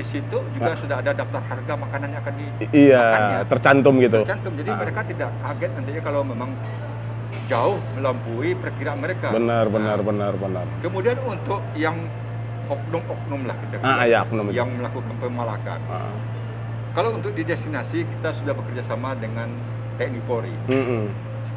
situ 0.10 0.38
juga 0.58 0.74
nah. 0.74 0.80
sudah 0.82 0.96
ada 1.06 1.12
daftar 1.14 1.42
harga 1.46 1.74
makanan 1.78 2.08
yang 2.10 2.22
akan 2.26 2.34
di 2.34 2.46
Iya, 2.74 3.06
tercantum 3.46 3.94
gitu. 4.02 4.18
Tercantum. 4.26 4.54
Jadi 4.58 4.70
ah. 4.74 4.78
mereka 4.82 5.00
tidak 5.06 5.30
kaget 5.38 5.72
nantinya 5.78 6.02
kalau 6.02 6.22
memang 6.26 6.50
jauh 7.46 7.78
melampaui 7.94 8.58
perkiraan 8.58 9.00
mereka. 9.00 9.30
Benar, 9.30 9.70
benar, 9.70 9.98
nah, 10.02 10.06
benar, 10.06 10.34
benar. 10.34 10.66
Kemudian 10.82 11.18
untuk 11.30 11.62
yang 11.78 11.96
oknum-oknum 12.68 13.42
lah 13.48 13.56
kita 13.64 13.76
ah, 13.86 14.04
ya, 14.04 14.26
oknum 14.26 14.50
yang 14.50 14.70
melakukan 14.74 15.14
pemalakan. 15.22 15.80
Ah. 15.88 16.12
Kalau 16.98 17.22
untuk 17.22 17.38
di 17.38 17.46
destinasi 17.46 18.02
kita 18.02 18.34
sudah 18.34 18.58
bekerja 18.58 18.82
sama 18.82 19.14
dengan 19.14 19.54
TNI 20.02 20.22
Polri. 20.26 20.56
Mm 20.74 20.84
-hmm. 20.84 21.04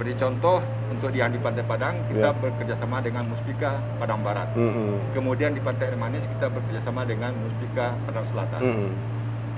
Seperti 0.00 0.16
contoh 0.16 0.64
untuk 0.88 1.12
di 1.12 1.21
Andi 1.21 1.37
Pantai 1.37 1.61
Padang 1.61 1.92
kita 2.09 2.33
yeah. 2.33 2.40
bekerja 2.40 2.73
sama 2.73 3.04
dengan 3.04 3.28
Muspika 3.28 3.85
Padang 4.00 4.25
Barat. 4.25 4.49
Mm 4.57 4.73
-hmm. 4.73 5.12
Kemudian 5.12 5.52
di 5.52 5.61
Pantai 5.61 5.92
Air 5.92 6.00
Manis 6.00 6.25
kita 6.25 6.49
bekerja 6.49 6.80
sama 6.88 7.04
dengan 7.04 7.37
Muspika 7.37 8.00
Padang 8.09 8.25
Selatan. 8.25 8.61
Mm 8.64 8.73
-hmm. 8.80 8.90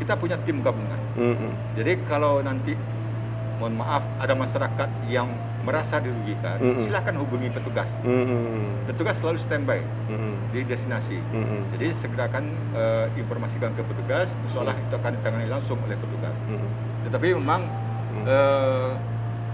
Kita 0.03 0.19
punya 0.19 0.35
tim 0.43 0.59
gabungan. 0.59 0.99
Mm 1.15 1.35
-hmm. 1.39 1.51
Jadi 1.79 1.93
kalau 2.11 2.43
nanti 2.43 2.75
mohon 3.63 3.79
maaf 3.79 4.03
ada 4.19 4.35
masyarakat 4.35 4.91
yang 5.07 5.31
merasa 5.63 6.03
dirugikan, 6.03 6.59
mm 6.59 6.75
-hmm. 6.75 6.85
silakan 6.91 7.15
hubungi 7.23 7.47
petugas. 7.47 7.87
Mm 8.03 8.11
-hmm. 8.27 8.67
Petugas 8.91 9.23
selalu 9.23 9.39
standby 9.39 9.79
mm 9.79 10.17
-hmm. 10.19 10.35
di 10.51 10.61
destinasi. 10.67 11.23
Mm 11.23 11.39
-hmm. 11.39 11.61
Jadi 11.79 11.87
segerakan 11.95 12.45
uh, 12.75 13.07
informasikan 13.15 13.71
ke 13.79 13.87
petugas, 13.87 14.35
seolah 14.51 14.75
itu 14.75 14.91
akan 14.91 15.23
ditangani 15.23 15.47
langsung 15.47 15.79
oleh 15.87 15.95
petugas. 15.95 16.35
Mm 16.51 16.59
-hmm. 16.59 16.69
Tetapi 17.07 17.27
memang 17.39 17.63
mm 17.63 18.15
-hmm. 18.19 18.25
uh, 18.27 19.12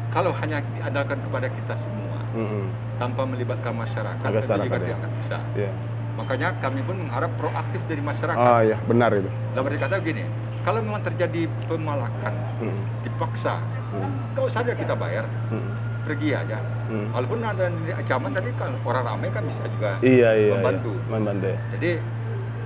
kalau 0.09 0.33
hanya 0.41 0.65
diandalkan 0.77 1.19
kepada 1.21 1.47
kita 1.53 1.75
semua, 1.77 2.19
mm 2.33 2.47
-hmm. 2.47 2.65
tanpa 2.97 3.23
melibatkan 3.29 3.73
masyarakat, 3.77 4.25
tentu 4.25 4.57
juga 4.65 4.79
tidak 4.81 4.99
akan 5.01 5.13
bisa. 5.23 5.39
Yeah. 5.53 5.73
Makanya 6.19 6.49
kami 6.59 6.81
pun 6.83 6.97
mengharap 6.99 7.31
proaktif 7.39 7.81
dari 7.87 8.03
masyarakat. 8.03 8.43
Ah 8.43 8.61
ya, 8.67 8.77
benar 8.91 9.15
itu. 9.15 9.31
Dalam 9.55 9.71
kata 9.71 10.03
begini, 10.03 10.27
kalau 10.67 10.83
memang 10.83 11.03
terjadi 11.07 11.47
pemalakan, 11.71 12.35
hmm. 12.59 12.81
dipaksa, 13.07 13.63
hmm. 13.95 14.35
kalau 14.35 14.51
saja 14.51 14.75
kita 14.75 14.99
bayar, 14.99 15.31
hmm. 15.55 15.71
pergi 16.03 16.35
aja. 16.35 16.59
Hmm. 16.91 17.15
Walaupun 17.15 17.39
ada 17.45 17.71
ancaman 17.71 18.31
tadi 18.35 18.51
kan 18.59 18.75
orang 18.83 19.05
ramai 19.07 19.29
kan 19.31 19.47
bisa 19.47 19.63
juga 19.71 20.01
iya, 20.03 20.35
iya, 20.35 20.53
membantu. 20.59 20.93
Iya, 20.97 21.11
membantu. 21.15 21.53
Jadi 21.79 21.91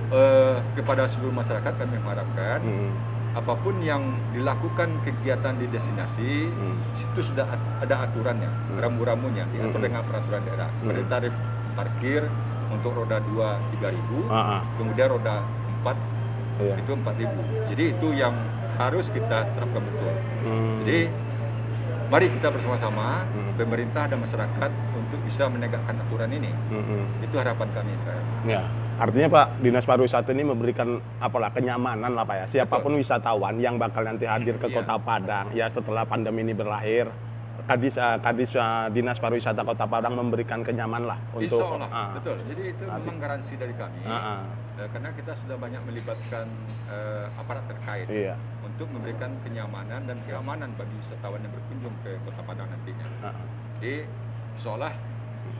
eh, 0.09 0.55
kepada 0.73 1.03
seluruh 1.05 1.35
masyarakat 1.35 1.73
kami 1.77 1.95
mengharapkan 2.01 2.59
hmm. 2.65 3.12
Apa 3.33 3.53
pun 3.57 3.81
yang 3.81 4.13
dilakukan 4.33 5.01
kegiatan 5.01 5.57
di 5.57 5.65
destinasi, 5.69 6.53
hmm. 6.53 6.75
situ 7.01 7.33
sudah 7.33 7.49
ada 7.81 8.05
aturannya, 8.05 8.49
hmm. 8.49 8.77
rambu-rambunya 8.77 9.49
diatur 9.49 9.81
hmm. 9.81 9.87
dengan 9.89 10.01
peraturan 10.05 10.41
daerah. 10.45 10.69
Seperti 10.77 11.01
hmm. 11.01 11.11
tarif 11.11 11.33
parkir, 11.73 12.21
untuk 12.73 12.91
roda 12.97 13.17
2 13.21 13.79
3000 13.79 13.85
uh 13.85 14.33
-huh. 14.33 14.61
kemudian 14.81 15.07
roda 15.13 15.35
4 15.85 15.93
yeah. 16.61 16.77
itu 16.81 16.91
4000 16.97 17.69
jadi 17.69 17.83
itu 17.93 18.07
yang 18.17 18.33
harus 18.81 19.05
kita 19.13 19.45
terapkan 19.53 19.81
betul 19.85 20.13
hmm. 20.49 20.75
jadi 20.81 20.99
mari 22.09 22.27
kita 22.29 22.47
bersama-sama 22.49 23.25
hmm. 23.29 23.53
pemerintah 23.57 24.09
dan 24.09 24.17
masyarakat 24.21 24.71
untuk 24.97 25.19
bisa 25.25 25.45
menegakkan 25.49 25.95
aturan 26.01 26.29
ini 26.33 26.49
hmm. 26.49 27.25
itu 27.25 27.35
harapan 27.37 27.69
kami 27.73 27.93
ya 28.49 28.65
artinya 28.99 29.27
Pak 29.29 29.47
dinas 29.65 29.85
pariwisata 29.85 30.29
ini 30.33 30.43
memberikan 30.45 31.01
apalah 31.17 31.49
kenyamanan 31.49 32.13
lah 32.13 32.25
Pak 32.25 32.35
ya 32.35 32.45
siapa 32.45 32.77
pun 32.81 32.93
Betul. 32.93 33.01
wisatawan 33.05 33.55
yang 33.57 33.81
bakal 33.81 34.05
nanti 34.05 34.29
hadir 34.29 34.61
ke 34.61 34.69
ya. 34.69 34.81
Kota 34.81 34.95
Padang 35.01 35.49
ya 35.57 35.65
setelah 35.69 36.05
pandemi 36.05 36.45
ini 36.45 36.53
berakhir 36.53 37.09
Kadis 37.63 37.95
uh, 37.95 38.19
Kadis 38.19 38.51
uh, 38.59 38.91
Dinas 38.91 39.23
Pariwisata 39.23 39.63
Kota 39.63 39.87
Padang 39.87 40.19
memberikan 40.19 40.59
kenyaman 40.67 41.07
lah 41.07 41.15
untuk 41.31 41.47
Insya 41.47 41.63
Allah, 41.63 41.87
uh, 41.87 42.09
betul. 42.19 42.37
Jadi 42.51 42.63
itu 42.75 42.83
nanti. 42.83 42.99
memang 42.99 43.17
garansi 43.23 43.53
dari 43.55 43.73
kami. 43.79 43.99
Uh, 44.03 44.11
uh. 44.11 44.39
Uh, 44.75 44.87
karena 44.91 45.09
kita 45.15 45.31
sudah 45.39 45.55
banyak 45.55 45.81
melibatkan 45.87 46.45
uh, 46.91 47.31
aparat 47.39 47.63
terkait 47.71 48.07
iya. 48.11 48.35
untuk 48.67 48.91
memberikan 48.91 49.31
kenyamanan 49.47 50.03
dan 50.03 50.19
keamanan 50.27 50.75
bagi 50.75 50.91
wisatawan 51.07 51.39
yang 51.39 51.53
berkunjung 51.55 51.95
ke 52.03 52.11
Kota 52.27 52.41
Padang 52.43 52.67
nantinya. 52.67 53.07
Uh, 53.23 53.25
uh. 53.31 53.45
Jadi 53.79 53.95
seolah 54.59 54.93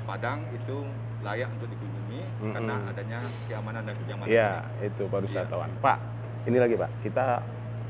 Padang 0.04 0.44
itu 0.52 0.84
layak 1.24 1.48
untuk 1.56 1.72
dikunjungi 1.72 2.03
mm 2.20 2.38
-hmm. 2.42 2.54
karena 2.54 2.76
adanya 2.92 3.20
keamanan 3.50 3.82
dan 3.88 3.96
kenyamanan. 4.04 4.30
Iya, 4.30 4.50
itu 4.84 5.04
baru 5.10 5.26
wisatawan. 5.26 5.70
Ya. 5.70 5.80
Pak, 5.82 5.98
ini 6.46 6.58
lagi 6.60 6.76
Pak, 6.78 6.92
kita 7.02 7.26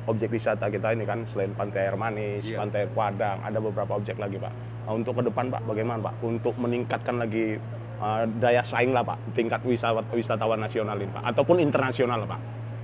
objek 0.08 0.30
wisata 0.36 0.66
kita 0.68 0.88
ini 0.92 1.04
kan 1.08 1.24
selain 1.24 1.52
Pantai 1.56 1.88
Air 1.88 1.96
Manis, 1.96 2.44
yeah. 2.44 2.60
Pantai 2.60 2.88
Padang, 2.92 3.40
ada 3.40 3.60
beberapa 3.60 3.96
objek 3.96 4.20
lagi 4.20 4.36
Pak. 4.40 4.54
Nah, 4.84 4.94
untuk 5.00 5.16
ke 5.16 5.24
depan 5.32 5.48
Pak, 5.48 5.62
bagaimana 5.64 6.00
Pak? 6.12 6.16
Untuk 6.20 6.54
meningkatkan 6.60 7.16
lagi 7.24 7.56
uh, 8.04 8.28
daya 8.40 8.64
saing 8.64 8.92
lah 8.92 9.04
Pak, 9.04 9.18
tingkat 9.32 9.64
wisata 9.64 10.04
wisatawan 10.12 10.60
nasional 10.60 11.00
ini 11.00 11.12
Pak, 11.12 11.24
ataupun 11.36 11.64
internasional 11.64 12.28
Pak. 12.28 12.40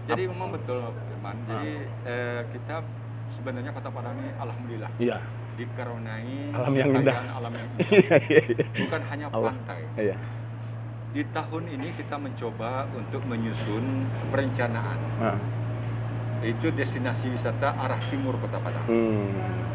Jadi 0.10 0.24
Ap 0.26 0.32
memang 0.34 0.50
betul 0.56 0.80
Firman. 1.20 1.36
Jadi 1.46 1.72
ah. 2.08 2.10
eh, 2.10 2.42
kita 2.56 2.76
sebenarnya 3.30 3.72
Kota 3.76 3.90
Padang 3.92 4.16
ini 4.24 4.32
alhamdulillah. 4.40 4.92
Iya. 4.98 5.18
Dikaruniai 5.60 6.56
alam 6.56 6.74
yang 6.74 6.90
indah. 6.96 7.16
Alam 7.36 7.52
yang 7.52 7.68
indah. 7.68 7.88
Iya, 8.00 8.16
iya, 8.32 8.42
iya. 8.56 8.66
Bukan 8.88 9.02
hanya 9.12 9.26
pantai. 9.28 9.80
Iya. 10.00 10.16
Di 11.10 11.26
tahun 11.34 11.64
ini 11.74 11.90
kita 11.98 12.22
mencoba 12.22 12.86
untuk 12.94 13.26
menyusun 13.26 14.06
perencanaan. 14.30 15.00
Ah 15.18 15.40
itu 16.44 16.72
destinasi 16.72 17.28
wisata 17.36 17.76
arah 17.76 18.00
timur 18.08 18.40
Kota 18.40 18.60
Padang. 18.64 18.88
Hmm. 18.88 19.28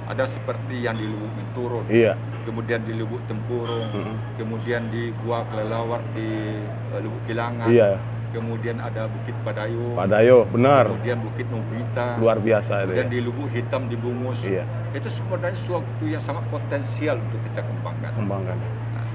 Ada 0.09 0.29
seperti 0.29 0.85
yang 0.85 1.01
di 1.01 1.09
Lubuk 1.09 1.33
Menturun, 1.33 1.85
iya. 1.89 2.13
kemudian 2.45 2.85
di 2.85 2.93
Lubuk 2.93 3.25
Tempurung, 3.25 3.89
hmm. 3.89 4.37
kemudian 4.37 4.93
di 4.93 5.09
Gua 5.25 5.49
Kelelawar 5.49 6.05
di 6.13 6.61
uh, 6.93 7.01
Lubuk 7.01 7.25
Kilangan, 7.25 7.73
iya. 7.73 7.97
kemudian 8.29 8.85
ada 8.85 9.09
Bukit 9.09 9.33
Padayo, 9.41 9.97
Padayo, 9.97 10.45
benar. 10.53 10.93
Kemudian 10.93 11.25
Bukit 11.25 11.49
Nobita, 11.49 12.21
luar 12.21 12.37
biasa 12.37 12.85
itu. 12.85 12.93
Dan 13.01 13.09
ya. 13.09 13.13
di 13.17 13.19
Lubuk 13.25 13.49
Hitam 13.49 13.89
di 13.89 13.97
Bungus, 13.97 14.45
iya. 14.45 14.69
itu 14.93 15.09
sebenarnya 15.09 15.57
suatu 15.57 16.05
yang 16.05 16.21
sangat 16.21 16.45
potensial 16.53 17.17
untuk 17.17 17.41
kita 17.49 17.65
kembangkan. 17.65 18.13
Kembangkan. 18.13 18.57
Nah, 18.93 19.09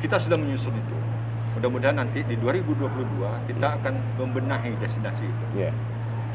kita 0.00 0.16
sudah 0.16 0.40
menyusun 0.40 0.72
itu. 0.72 0.96
Mudah-mudahan 1.58 1.98
nanti 1.98 2.22
di 2.22 2.38
2022 2.38 3.50
kita 3.50 3.66
akan 3.82 3.94
membenahi 4.16 4.78
destinasi 4.78 5.26
itu. 5.26 5.46
Yeah 5.66 5.74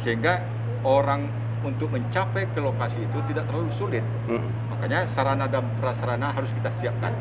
sehingga 0.01 0.41
orang 0.81 1.29
untuk 1.63 1.95
mencapai 1.95 2.49
ke 2.51 2.59
lokasi 2.59 2.99
itu 2.99 3.17
tidak 3.31 3.47
terlalu 3.47 3.71
sulit. 3.71 4.03
Hmm. 4.27 4.43
Makanya 4.73 5.07
sarana 5.07 5.47
dan 5.47 5.63
prasarana 5.79 6.35
harus 6.35 6.51
kita 6.51 6.67
siapkan 6.75 7.15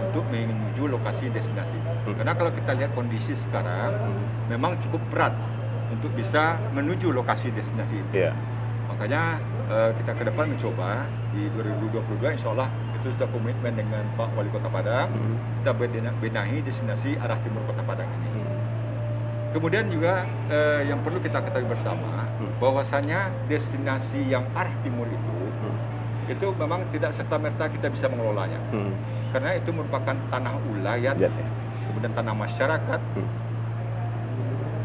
untuk 0.00 0.24
menuju 0.32 0.88
lokasi 0.88 1.28
destinasi. 1.28 1.76
Hmm. 1.76 2.16
Karena 2.16 2.32
kalau 2.32 2.52
kita 2.56 2.72
lihat 2.72 2.96
kondisi 2.96 3.36
sekarang, 3.36 3.92
hmm. 3.92 4.48
memang 4.48 4.80
cukup 4.80 5.02
berat 5.12 5.34
untuk 5.92 6.08
bisa 6.16 6.56
menuju 6.72 7.12
lokasi 7.12 7.52
destinasi 7.52 8.00
itu. 8.00 8.12
Yeah. 8.16 8.32
Makanya 8.88 9.40
uh, 9.68 9.90
kita 10.00 10.16
ke 10.16 10.22
depan 10.24 10.56
mencoba 10.56 11.04
di 11.36 11.48
2022 11.52 12.36
insya 12.36 12.48
Allah 12.56 12.68
itu 13.02 13.10
sudah 13.18 13.28
komitmen 13.34 13.74
dengan 13.74 14.06
Pak 14.14 14.38
Wali 14.38 14.48
Kota 14.54 14.70
Padang, 14.70 15.10
hmm. 15.10 15.66
kita 15.66 15.74
benahi 16.22 16.62
destinasi 16.62 17.18
arah 17.18 17.36
timur 17.42 17.66
Kota 17.66 17.82
Padang 17.82 18.06
ini. 18.06 18.30
Hmm. 18.30 18.54
Kemudian 19.52 19.90
juga 19.90 20.24
uh, 20.48 20.80
yang 20.86 21.02
perlu 21.02 21.18
kita 21.18 21.42
ketahui 21.42 21.66
bersama, 21.66 22.22
hmm. 22.42 22.58
bahwasanya 22.58 23.30
destinasi 23.46 24.26
yang 24.26 24.46
arah 24.54 24.74
timur 24.82 25.06
itu 25.06 25.34
hmm. 25.42 26.32
itu 26.32 26.46
memang 26.58 26.86
tidak 26.90 27.14
serta 27.14 27.38
merta 27.38 27.70
kita 27.70 27.90
bisa 27.90 28.10
mengelolanya 28.10 28.58
hmm. 28.74 28.92
karena 29.34 29.50
itu 29.58 29.70
merupakan 29.70 30.16
tanah 30.30 30.54
ulayat 30.74 31.16
ya. 31.18 31.30
kemudian 31.90 32.12
tanah 32.12 32.34
masyarakat 32.34 33.00
hmm. 33.00 33.28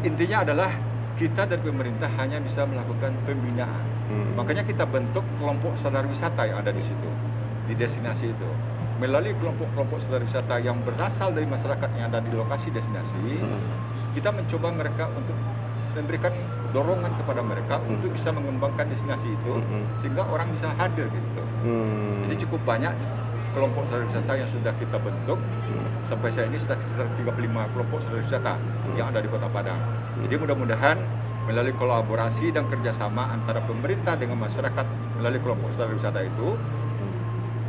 intinya 0.06 0.46
adalah 0.46 0.70
kita 1.18 1.50
dari 1.50 1.62
pemerintah 1.62 2.10
hanya 2.14 2.38
bisa 2.38 2.62
melakukan 2.62 3.10
pembinaan 3.26 3.86
hmm. 4.10 4.38
makanya 4.38 4.62
kita 4.62 4.86
bentuk 4.86 5.26
kelompok 5.42 5.74
sadar 5.74 6.06
wisata 6.06 6.46
yang 6.46 6.62
ada 6.62 6.70
di 6.70 6.82
situ 6.82 7.10
di 7.68 7.76
destinasi 7.76 8.32
itu 8.32 8.50
melalui 8.98 9.36
kelompok-kelompok 9.38 10.02
sadar 10.02 10.24
wisata 10.24 10.58
yang 10.58 10.80
berasal 10.82 11.30
dari 11.30 11.46
masyarakat 11.46 11.88
yang 11.94 12.10
ada 12.10 12.18
di 12.24 12.32
lokasi 12.34 12.72
destinasi 12.72 13.44
hmm. 13.44 13.60
kita 14.16 14.32
mencoba 14.32 14.72
mereka 14.74 15.06
untuk 15.12 15.36
memberikan 15.94 16.32
dorongan 16.70 17.12
kepada 17.16 17.40
mereka 17.40 17.74
hmm. 17.80 17.92
untuk 17.96 18.10
bisa 18.12 18.28
mengembangkan 18.30 18.86
destinasi 18.92 19.28
itu 19.28 19.52
hmm. 19.58 19.84
sehingga 20.04 20.22
orang 20.28 20.52
bisa 20.52 20.68
hadir 20.76 21.08
di 21.08 21.18
situ. 21.18 21.42
Hmm. 21.64 22.28
Jadi 22.28 22.34
cukup 22.46 22.60
banyak 22.68 22.92
kelompok 23.56 23.88
sadar 23.88 24.04
wisata 24.04 24.32
yang 24.36 24.50
sudah 24.52 24.72
kita 24.76 24.96
bentuk 25.00 25.38
hmm. 25.40 25.86
sampai 26.06 26.28
saat 26.28 26.46
ini 26.52 26.58
sudah 26.60 26.76
sekitar 26.78 27.08
35 27.16 27.72
kelompok 27.74 27.98
sadar 28.04 28.20
wisata 28.20 28.52
hmm. 28.60 28.94
yang 29.00 29.06
ada 29.08 29.20
di 29.24 29.28
Kota 29.32 29.48
Padang. 29.48 29.80
Hmm. 29.80 30.22
Jadi 30.28 30.34
mudah-mudahan 30.36 30.98
melalui 31.48 31.72
kolaborasi 31.72 32.52
dan 32.52 32.68
kerjasama 32.68 33.32
antara 33.32 33.64
pemerintah 33.64 34.20
dengan 34.20 34.36
masyarakat 34.36 34.86
melalui 35.16 35.40
kelompok 35.40 35.72
sadar 35.72 35.96
wisata 35.96 36.20
itu 36.20 36.54
hmm. 36.54 36.77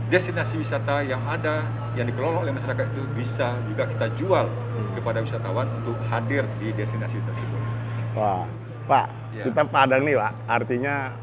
Destinasi 0.09 0.57
wisata 0.57 1.05
yang 1.05 1.21
ada 1.29 1.63
yang 1.93 2.09
dikelola 2.09 2.41
oleh 2.41 2.53
masyarakat 2.57 2.85
itu 2.89 3.05
bisa 3.13 3.53
juga 3.69 3.85
kita 3.85 4.09
jual 4.17 4.49
hmm. 4.49 4.97
kepada 4.97 5.21
wisatawan 5.21 5.69
untuk 5.81 5.95
hadir 6.09 6.43
di 6.57 6.73
destinasi 6.73 7.21
tersebut. 7.21 7.61
Wah, 8.17 8.43
Pak, 8.89 9.07
ya. 9.37 9.45
kita 9.45 9.69
Padang 9.69 10.01
nih 10.01 10.17
Pak, 10.17 10.33
artinya 10.49 11.13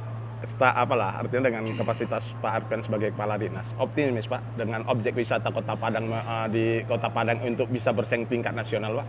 sta, 0.47 0.71
apalah 0.79 1.19
artinya 1.19 1.51
dengan 1.51 1.67
kapasitas 1.75 2.31
Pak 2.39 2.63
Arpen 2.63 2.79
sebagai 2.79 3.11
kepala 3.11 3.35
dinas 3.35 3.75
optimis 3.83 4.31
Pak 4.31 4.55
dengan 4.55 4.87
objek 4.87 5.19
wisata 5.19 5.51
Kota 5.51 5.75
Padang 5.75 6.07
uh, 6.15 6.47
di 6.47 6.87
Kota 6.87 7.11
Padang 7.11 7.43
untuk 7.43 7.67
bisa 7.67 7.91
bersaing 7.91 8.31
tingkat 8.31 8.55
nasional 8.55 9.03
Pak. 9.03 9.07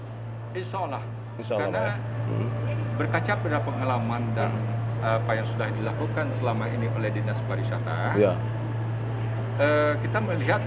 Insya 0.57 0.89
Allah. 0.89 1.03
Insya 1.38 1.53
Allah 1.62 1.69
Karena. 1.69 1.93
Hmm. 2.27 2.50
berkaca 2.98 3.34
pada 3.38 3.62
pengalaman 3.62 4.22
dan 4.34 4.50
hmm. 4.50 5.22
apa 5.22 5.31
yang 5.38 5.46
sudah 5.46 5.69
dilakukan 5.69 6.25
selama 6.41 6.65
ini 6.65 6.89
oleh 6.98 7.13
dinas 7.13 7.38
pariwisata, 7.46 8.17
ya. 8.17 8.34
Uh, 9.59 9.93
kita 10.01 10.17
melihat 10.21 10.61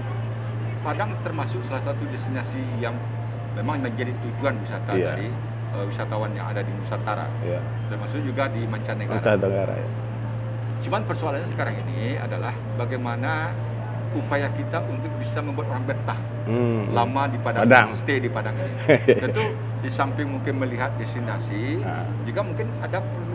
Padang 0.81 1.13
termasuk 1.21 1.61
salah 1.69 1.85
satu 1.85 2.01
destinasi 2.09 2.57
yang 2.81 2.97
memang 3.53 3.85
menjadi 3.85 4.09
tujuan 4.17 4.57
wisata 4.65 4.97
yeah. 4.97 5.13
dari 5.13 5.29
uh, 5.77 5.85
wisatawan 5.85 6.33
yang 6.33 6.49
ada 6.49 6.65
di 6.65 6.73
Nusantara, 6.73 7.29
yeah. 7.45 7.61
termasuk 7.85 8.17
juga 8.25 8.49
di 8.49 8.65
mancanegara. 8.65 9.21
Mancanegara 9.21 9.75
ya. 9.77 9.87
Cuman 10.81 11.05
persoalannya 11.05 11.49
sekarang 11.53 11.77
ini 11.85 12.17
adalah 12.17 12.49
bagaimana 12.81 13.53
upaya 14.11 14.49
kita 14.57 14.83
untuk 14.89 15.13
bisa 15.21 15.39
membuat 15.39 15.71
orang 15.71 15.85
betah 15.87 16.19
hmm. 16.49 16.91
lama 16.91 17.23
di 17.31 17.37
Padang, 17.39 17.61
Padang, 17.63 17.87
stay 17.95 18.17
di 18.19 18.29
Padang 18.33 18.55
ini. 18.59 18.75
Tentu 19.23 19.45
di 19.81 19.89
samping 19.89 20.27
mungkin 20.27 20.59
melihat 20.59 20.91
destinasi, 20.99 21.79
nah. 21.79 22.05
juga 22.27 22.41
mungkin 22.43 22.67
ada 22.83 22.99
perlu 22.99 23.30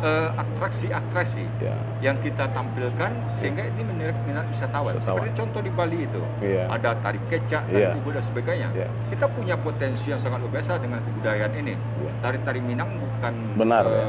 uh, 0.00 0.28
atraksi-atraksi 0.36 1.44
yeah. 1.60 1.76
yang 2.00 2.16
kita 2.24 2.48
tampilkan 2.50 3.12
sehingga 3.36 3.68
ini 3.68 3.82
menarik 3.84 4.16
minat 4.24 4.48
wisatawan. 4.48 4.96
wisatawan. 4.96 5.24
Seperti 5.24 5.30
contoh 5.36 5.60
di 5.60 5.70
Bali 5.72 5.98
itu, 6.04 6.22
yeah. 6.40 6.66
ada 6.68 6.96
tarik 7.00 7.22
kecak, 7.28 7.62
tarik 7.68 7.96
yeah. 7.96 8.12
dan 8.16 8.24
sebagainya. 8.24 8.68
Yeah. 8.74 8.90
Kita 9.12 9.26
punya 9.30 9.54
potensi 9.60 10.10
yang 10.10 10.20
sangat 10.20 10.40
luar 10.42 10.60
biasa 10.60 10.80
dengan 10.80 11.00
kebudayaan 11.04 11.52
ini. 11.56 11.74
Yeah. 11.76 12.14
Tari-tari 12.24 12.60
Minang 12.60 12.90
bukan 13.00 13.34
Benar, 13.56 13.84
uh, 13.86 13.92
ya. 13.92 14.04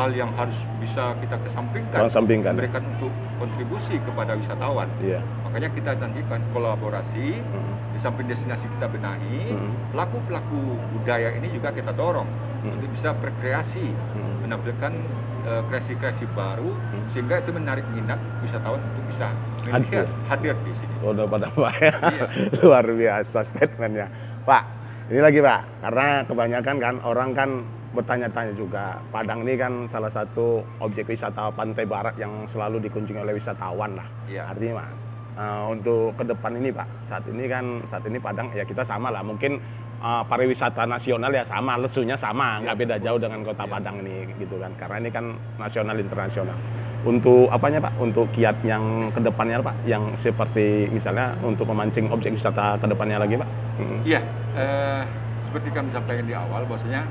hal 0.00 0.10
yang 0.16 0.30
harus 0.36 0.56
bisa 0.80 1.12
kita 1.20 1.36
kesampingkan, 1.44 2.00
kesampingkan 2.08 2.52
memberikan 2.56 2.82
untuk 2.96 3.12
kontribusi 3.36 3.96
kepada 4.00 4.36
wisatawan. 4.36 4.88
Yeah. 5.04 5.20
Makanya 5.48 5.68
kita 5.72 5.96
nantikan 5.96 6.40
kolaborasi 6.54 7.40
mm. 7.40 7.96
di 7.96 7.98
samping 7.98 8.28
destinasi 8.28 8.70
kita 8.78 8.86
benahi, 8.86 9.56
pelaku-pelaku 9.90 10.62
mm. 10.78 10.84
budaya 10.94 11.28
ini 11.34 11.48
juga 11.50 11.74
kita 11.74 11.90
dorong 11.90 12.28
mm. 12.62 12.70
untuk 12.70 12.88
bisa 12.92 13.10
berkreasi. 13.18 13.88
Mm 13.90 14.29
menampilkan 14.50 14.90
uh, 15.46 15.62
kreasi-kreasi 15.70 16.26
baru 16.34 16.74
hmm. 16.74 17.14
sehingga 17.14 17.38
itu 17.38 17.54
menarik 17.54 17.86
minat 17.94 18.18
wisatawan 18.42 18.82
untuk 18.82 19.04
bisa 19.06 19.30
hadir, 19.70 20.10
hadir 20.26 20.54
di 20.66 20.74
sini. 20.74 20.94
Oh, 21.06 21.14
pada 21.14 21.46
Pak 21.54 21.74
ya. 21.78 21.94
Iya. 21.94 22.26
Luar 22.58 22.82
biasa 22.90 23.46
statementnya. 23.46 24.10
Pak, 24.42 24.62
ini 25.06 25.22
lagi 25.22 25.38
Pak, 25.38 25.60
karena 25.86 26.06
kebanyakan 26.26 26.76
kan 26.82 26.94
orang 27.06 27.30
kan 27.30 27.50
bertanya-tanya 27.94 28.58
juga. 28.58 28.98
Padang 29.14 29.46
ini 29.46 29.54
kan 29.54 29.86
salah 29.86 30.10
satu 30.10 30.66
objek 30.82 31.06
wisata 31.06 31.54
pantai 31.54 31.86
barat 31.86 32.18
yang 32.18 32.42
selalu 32.50 32.82
dikunjungi 32.90 33.22
oleh 33.22 33.38
wisatawan 33.38 34.02
lah. 34.02 34.06
Iya. 34.26 34.50
Artinya 34.50 34.82
Pak, 34.82 34.88
uh, 35.38 35.64
untuk 35.78 36.18
ke 36.18 36.26
depan 36.26 36.58
ini 36.58 36.74
Pak, 36.74 36.88
saat 37.06 37.22
ini 37.30 37.46
kan 37.46 37.86
saat 37.86 38.02
ini 38.02 38.18
Padang 38.18 38.50
ya 38.50 38.66
kita 38.66 38.82
sama 38.82 39.14
lah. 39.14 39.22
Mungkin 39.22 39.62
uh, 40.00 40.22
pariwisata 40.26 40.88
nasional 40.88 41.30
ya 41.30 41.44
sama, 41.44 41.76
lesunya 41.76 42.16
sama, 42.16 42.58
nggak 42.64 42.76
beda 42.76 42.96
jauh 42.98 43.20
dengan 43.20 43.44
kota 43.44 43.64
Padang 43.68 44.00
ini 44.02 44.26
gitu 44.40 44.56
kan. 44.58 44.72
Karena 44.80 44.96
ini 45.04 45.10
kan 45.12 45.24
nasional 45.60 45.96
internasional. 46.00 46.56
Untuk 47.00 47.48
apanya 47.48 47.80
Pak? 47.80 47.92
Untuk 47.96 48.28
kiat 48.32 48.60
yang 48.60 49.08
ke 49.12 49.20
depannya 49.24 49.60
Pak, 49.64 49.76
yang 49.88 50.12
seperti 50.20 50.88
misalnya 50.92 51.32
untuk 51.40 51.64
memancing 51.68 52.12
objek 52.12 52.36
wisata 52.36 52.76
ke 52.76 52.86
depannya 52.88 53.24
lagi 53.24 53.40
Pak? 53.40 53.48
Iya, 54.04 54.20
hmm. 54.20 54.60
uh, 54.60 55.02
seperti 55.48 55.68
kami 55.72 55.88
sampaikan 55.88 56.28
di 56.28 56.36
awal, 56.36 56.68
bahwasanya 56.68 57.08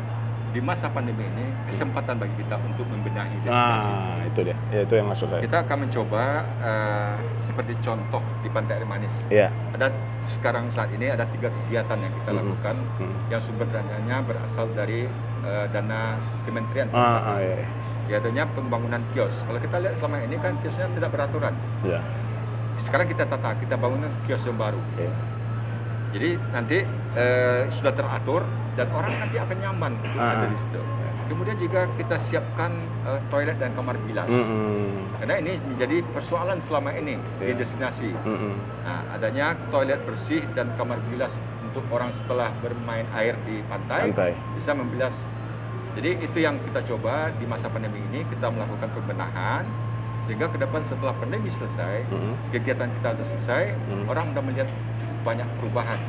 di 0.50 0.60
masa 0.60 0.90
pandemi 0.90 1.22
ini 1.22 1.46
kesempatan 1.70 2.18
bagi 2.18 2.36
kita 2.42 2.58
untuk 2.66 2.86
membenahi 2.90 3.38
destinasi. 3.46 3.90
Ah, 3.90 4.18
itu 4.26 4.40
dia. 4.42 4.58
Ya, 4.74 4.82
itu 4.82 4.94
yang 4.98 5.08
maksud 5.08 5.28
saya. 5.30 5.42
Kita 5.46 5.58
akan 5.62 5.78
mencoba 5.86 6.24
uh, 6.62 7.16
seperti 7.46 7.74
contoh 7.86 8.24
di 8.42 8.50
Pantai 8.50 8.82
Air 8.82 8.88
Manis. 8.90 9.14
Iya. 9.30 9.54
Ada 9.78 9.94
sekarang 10.34 10.74
saat 10.74 10.90
ini 10.94 11.10
ada 11.10 11.26
tiga 11.30 11.54
kegiatan 11.54 11.98
yang 12.02 12.14
kita 12.22 12.30
mm 12.30 12.34
-hmm. 12.34 12.50
lakukan 12.50 12.76
mm 12.76 12.90
-hmm. 12.98 13.14
yang 13.30 13.42
sumber 13.42 13.68
dananya 13.70 14.18
berasal 14.26 14.66
dari 14.74 15.06
uh, 15.46 15.66
dana 15.70 16.18
Kementerian 16.50 16.90
Ah, 16.90 17.38
ah, 17.38 17.38
iya. 17.38 17.66
Yaitu 18.10 18.34
pembangunan 18.58 19.06
kios. 19.14 19.38
Kalau 19.46 19.62
kita 19.62 19.78
lihat 19.86 19.94
selama 20.02 20.26
ini 20.26 20.42
kan 20.42 20.58
kiosnya 20.66 20.90
tidak 20.98 21.14
beraturan. 21.14 21.54
Iya. 21.86 22.02
Sekarang 22.82 23.06
kita 23.06 23.30
tata, 23.30 23.54
kita 23.62 23.78
bangun 23.78 24.10
kios 24.26 24.42
yang 24.50 24.58
baru. 24.58 24.82
Iya. 24.98 25.14
Jadi 26.10 26.30
nanti 26.50 26.78
uh, 27.16 27.70
sudah 27.70 27.94
teratur 27.94 28.42
dan 28.74 28.88
orang 28.96 29.14
nanti 29.22 29.38
akan 29.38 29.58
nyaman 29.62 29.92
untuk 30.02 30.22
ada 30.22 30.46
di 30.50 30.58
situ. 30.58 30.82
Kemudian 31.30 31.62
juga 31.62 31.86
kita 31.94 32.18
siapkan 32.18 32.74
uh, 33.06 33.22
toilet 33.30 33.54
dan 33.62 33.70
kamar 33.78 33.94
bilas. 34.02 34.26
Mm 34.26 34.42
-hmm. 34.42 34.90
Karena 35.22 35.36
ini 35.38 35.54
menjadi 35.62 36.02
persoalan 36.10 36.58
selama 36.58 36.90
ini 36.98 37.22
yeah. 37.38 37.54
di 37.54 37.62
destinasi. 37.62 38.10
Mm 38.26 38.34
-hmm. 38.34 38.54
Nah, 38.82 39.02
adanya 39.14 39.54
toilet 39.70 40.02
bersih 40.10 40.42
dan 40.58 40.74
kamar 40.74 40.98
bilas 41.06 41.38
untuk 41.70 41.86
orang 41.94 42.10
setelah 42.10 42.50
bermain 42.66 43.06
air 43.14 43.38
di 43.46 43.62
pantai, 43.70 44.10
pantai. 44.10 44.32
bisa 44.58 44.74
membilas. 44.74 45.22
Jadi 45.94 46.18
itu 46.18 46.38
yang 46.42 46.58
kita 46.66 46.82
coba 46.90 47.30
di 47.38 47.46
masa 47.46 47.70
pandemi 47.70 48.02
ini 48.10 48.26
kita 48.26 48.50
melakukan 48.50 48.90
pembenahan 48.90 49.70
sehingga 50.26 50.50
ke 50.50 50.58
depan 50.58 50.82
setelah 50.82 51.14
pandemi 51.14 51.50
selesai, 51.54 52.10
mm 52.10 52.18
-hmm. 52.18 52.34
kegiatan 52.58 52.90
kita 52.90 53.08
sudah 53.14 53.28
selesai, 53.38 53.64
mm 53.70 53.86
-hmm. 53.86 54.06
orang 54.10 54.26
sudah 54.34 54.44
melihat 54.50 54.70
banyak 55.22 55.48
perubahan 55.60 56.00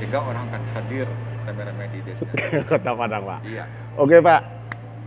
sehingga 0.00 0.20
orang 0.24 0.48
akan 0.48 0.62
hadir 0.76 1.06
rame-rame 1.44 1.84
di 1.92 2.00
desa. 2.08 2.24
Kota 2.70 2.92
Padang, 2.96 3.22
Pak. 3.26 3.38
Iya. 3.44 3.64
Oke, 3.96 4.16
Pak. 4.20 4.40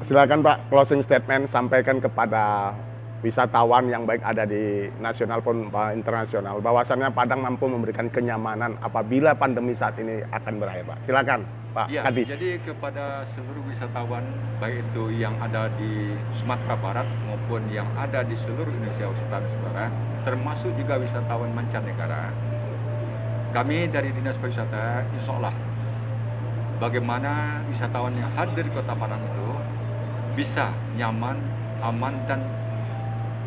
Silakan 0.04 0.44
Pak 0.44 0.68
closing 0.68 1.00
statement 1.00 1.48
sampaikan 1.48 2.04
kepada 2.04 2.76
wisatawan 3.24 3.88
yang 3.88 4.04
baik 4.04 4.20
ada 4.20 4.44
di 4.44 4.92
nasional 5.00 5.40
pun 5.40 5.72
internasional 5.96 6.60
bahwasannya 6.60 7.08
Padang 7.16 7.40
mampu 7.40 7.72
memberikan 7.72 8.12
kenyamanan 8.12 8.76
apabila 8.84 9.32
pandemi 9.32 9.72
saat 9.72 9.96
ini 10.04 10.20
akan 10.28 10.54
berakhir 10.60 10.84
Pak. 10.92 10.98
Silakan 11.08 11.40
Pak 11.72 11.88
ya, 11.88 12.04
Kadis. 12.04 12.36
Jadi 12.36 12.60
kepada 12.62 13.24
seluruh 13.24 13.64
wisatawan 13.66 14.28
baik 14.60 14.84
itu 14.84 15.04
yang 15.16 15.34
ada 15.40 15.72
di 15.80 16.14
Sumatera 16.36 16.76
Barat 16.76 17.08
maupun 17.26 17.64
yang 17.72 17.88
ada 17.96 18.28
di 18.28 18.36
seluruh 18.36 18.70
Indonesia 18.70 19.08
Utara 19.08 19.88
termasuk 20.24 20.72
juga 20.76 21.00
wisatawan 21.00 21.52
mancanegara 21.52 22.32
kami 23.54 23.86
dari 23.94 24.10
Dinas 24.10 24.34
Pariwisata 24.42 25.06
insya 25.14 25.38
Allah 25.38 25.54
bagaimana 26.82 27.62
wisatawan 27.70 28.18
yang 28.18 28.34
hadir 28.34 28.66
di 28.66 28.74
Kota 28.74 28.98
Padang 28.98 29.22
itu 29.22 29.50
bisa 30.34 30.74
nyaman, 30.98 31.38
aman 31.86 32.14
dan 32.26 32.42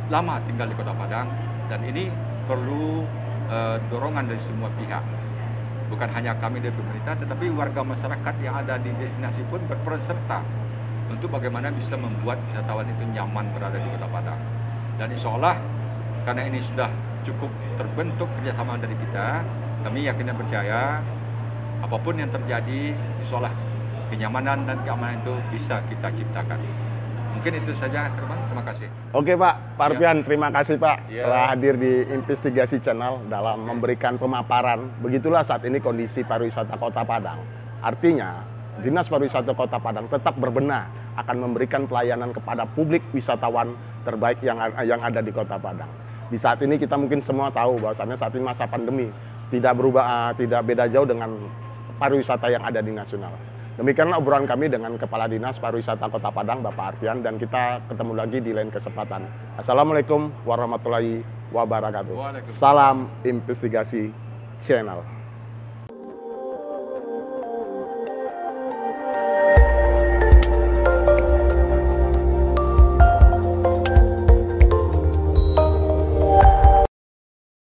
lama 0.06 0.38
tinggal 0.46 0.70
di 0.70 0.76
Kota 0.78 0.94
Padang 0.94 1.26
dan 1.66 1.82
ini 1.82 2.06
perlu 2.46 3.02
uh, 3.50 3.82
dorongan 3.90 4.30
dari 4.30 4.38
semua 4.38 4.70
pihak. 4.78 5.02
Bukan 5.90 6.08
hanya 6.14 6.38
kami 6.38 6.62
dari 6.62 6.74
pemerintah 6.74 7.18
tetapi 7.18 7.50
warga 7.50 7.82
masyarakat 7.82 8.34
yang 8.42 8.54
ada 8.62 8.78
di 8.78 8.94
destinasi 8.94 9.42
pun 9.50 9.58
berperan 9.66 9.98
serta 9.98 10.46
untuk 11.10 11.34
bagaimana 11.34 11.74
bisa 11.74 11.98
membuat 11.98 12.38
wisatawan 12.50 12.86
itu 12.86 13.02
nyaman 13.10 13.50
berada 13.50 13.74
di 13.74 13.90
Kota 13.90 14.06
Padang. 14.06 14.38
Dan 15.02 15.10
insya 15.10 15.34
Allah 15.34 15.58
karena 16.22 16.46
ini 16.46 16.62
sudah 16.62 16.90
cukup 17.26 17.50
terbentuk 17.74 18.30
kerjasama 18.38 18.78
dari 18.78 18.94
kita, 18.94 19.42
kami 19.86 20.02
yakin 20.10 20.26
dan 20.26 20.34
percaya 20.34 20.98
apa 21.78 21.96
pun 22.02 22.18
yang 22.18 22.26
terjadi, 22.26 22.90
insya 23.22 23.54
kenyamanan 24.10 24.66
dan 24.66 24.82
keamanan 24.82 25.22
itu 25.22 25.34
bisa 25.54 25.78
kita 25.86 26.10
ciptakan. 26.10 26.58
Mungkin 27.38 27.62
itu 27.62 27.70
saja, 27.78 28.10
teman. 28.10 28.34
Terima 28.50 28.64
kasih. 28.66 28.88
Oke 29.14 29.38
Pak, 29.38 29.54
Pak. 29.78 29.86
Arpian, 29.86 30.18
ya. 30.18 30.24
terima 30.24 30.48
kasih 30.50 30.80
Pak 30.80 30.96
ya. 31.06 31.28
telah 31.28 31.42
hadir 31.52 31.78
di 31.78 32.02
Investigasi 32.10 32.82
Channel 32.82 33.30
dalam 33.30 33.62
ya. 33.62 33.66
memberikan 33.70 34.18
pemaparan. 34.18 34.90
Begitulah 34.98 35.46
saat 35.46 35.62
ini 35.68 35.78
kondisi 35.78 36.26
pariwisata 36.26 36.74
Kota 36.80 37.06
Padang. 37.06 37.38
Artinya, 37.78 38.42
Dinas 38.82 39.06
Pariwisata 39.06 39.54
Kota 39.54 39.78
Padang 39.78 40.10
tetap 40.10 40.34
berbenah 40.34 40.90
akan 41.14 41.36
memberikan 41.46 41.86
pelayanan 41.86 42.34
kepada 42.34 42.66
publik 42.66 43.04
wisatawan 43.14 43.76
terbaik 44.02 44.42
yang 44.42 44.58
yang 44.82 44.98
ada 45.04 45.22
di 45.22 45.30
Kota 45.30 45.60
Padang. 45.60 45.92
Di 46.26 46.40
saat 46.40 46.58
ini 46.64 46.74
kita 46.74 46.98
mungkin 46.98 47.22
semua 47.22 47.52
tahu 47.54 47.78
bahwasannya 47.78 48.16
saat 48.18 48.34
ini 48.34 48.42
masa 48.42 48.66
pandemi 48.66 49.12
tidak 49.50 49.72
berubah, 49.78 50.04
uh, 50.04 50.32
tidak 50.34 50.62
beda 50.66 50.90
jauh 50.90 51.06
dengan 51.06 51.36
pariwisata 51.96 52.50
yang 52.50 52.62
ada 52.66 52.82
di 52.82 52.92
nasional. 52.92 53.32
Demikianlah 53.76 54.16
obrolan 54.16 54.48
kami 54.48 54.72
dengan 54.72 54.96
Kepala 54.96 55.28
Dinas 55.28 55.60
Pariwisata 55.60 56.08
Kota 56.08 56.32
Padang, 56.32 56.64
Bapak 56.64 56.96
Arfian, 56.96 57.20
dan 57.20 57.36
kita 57.36 57.84
ketemu 57.84 58.12
lagi 58.16 58.38
di 58.40 58.56
lain 58.56 58.72
kesempatan. 58.72 59.28
Assalamualaikum 59.60 60.32
warahmatullahi 60.48 61.20
wabarakatuh. 61.52 62.48
Salam 62.48 63.04
investigasi 63.20 64.08
channel. 64.56 65.15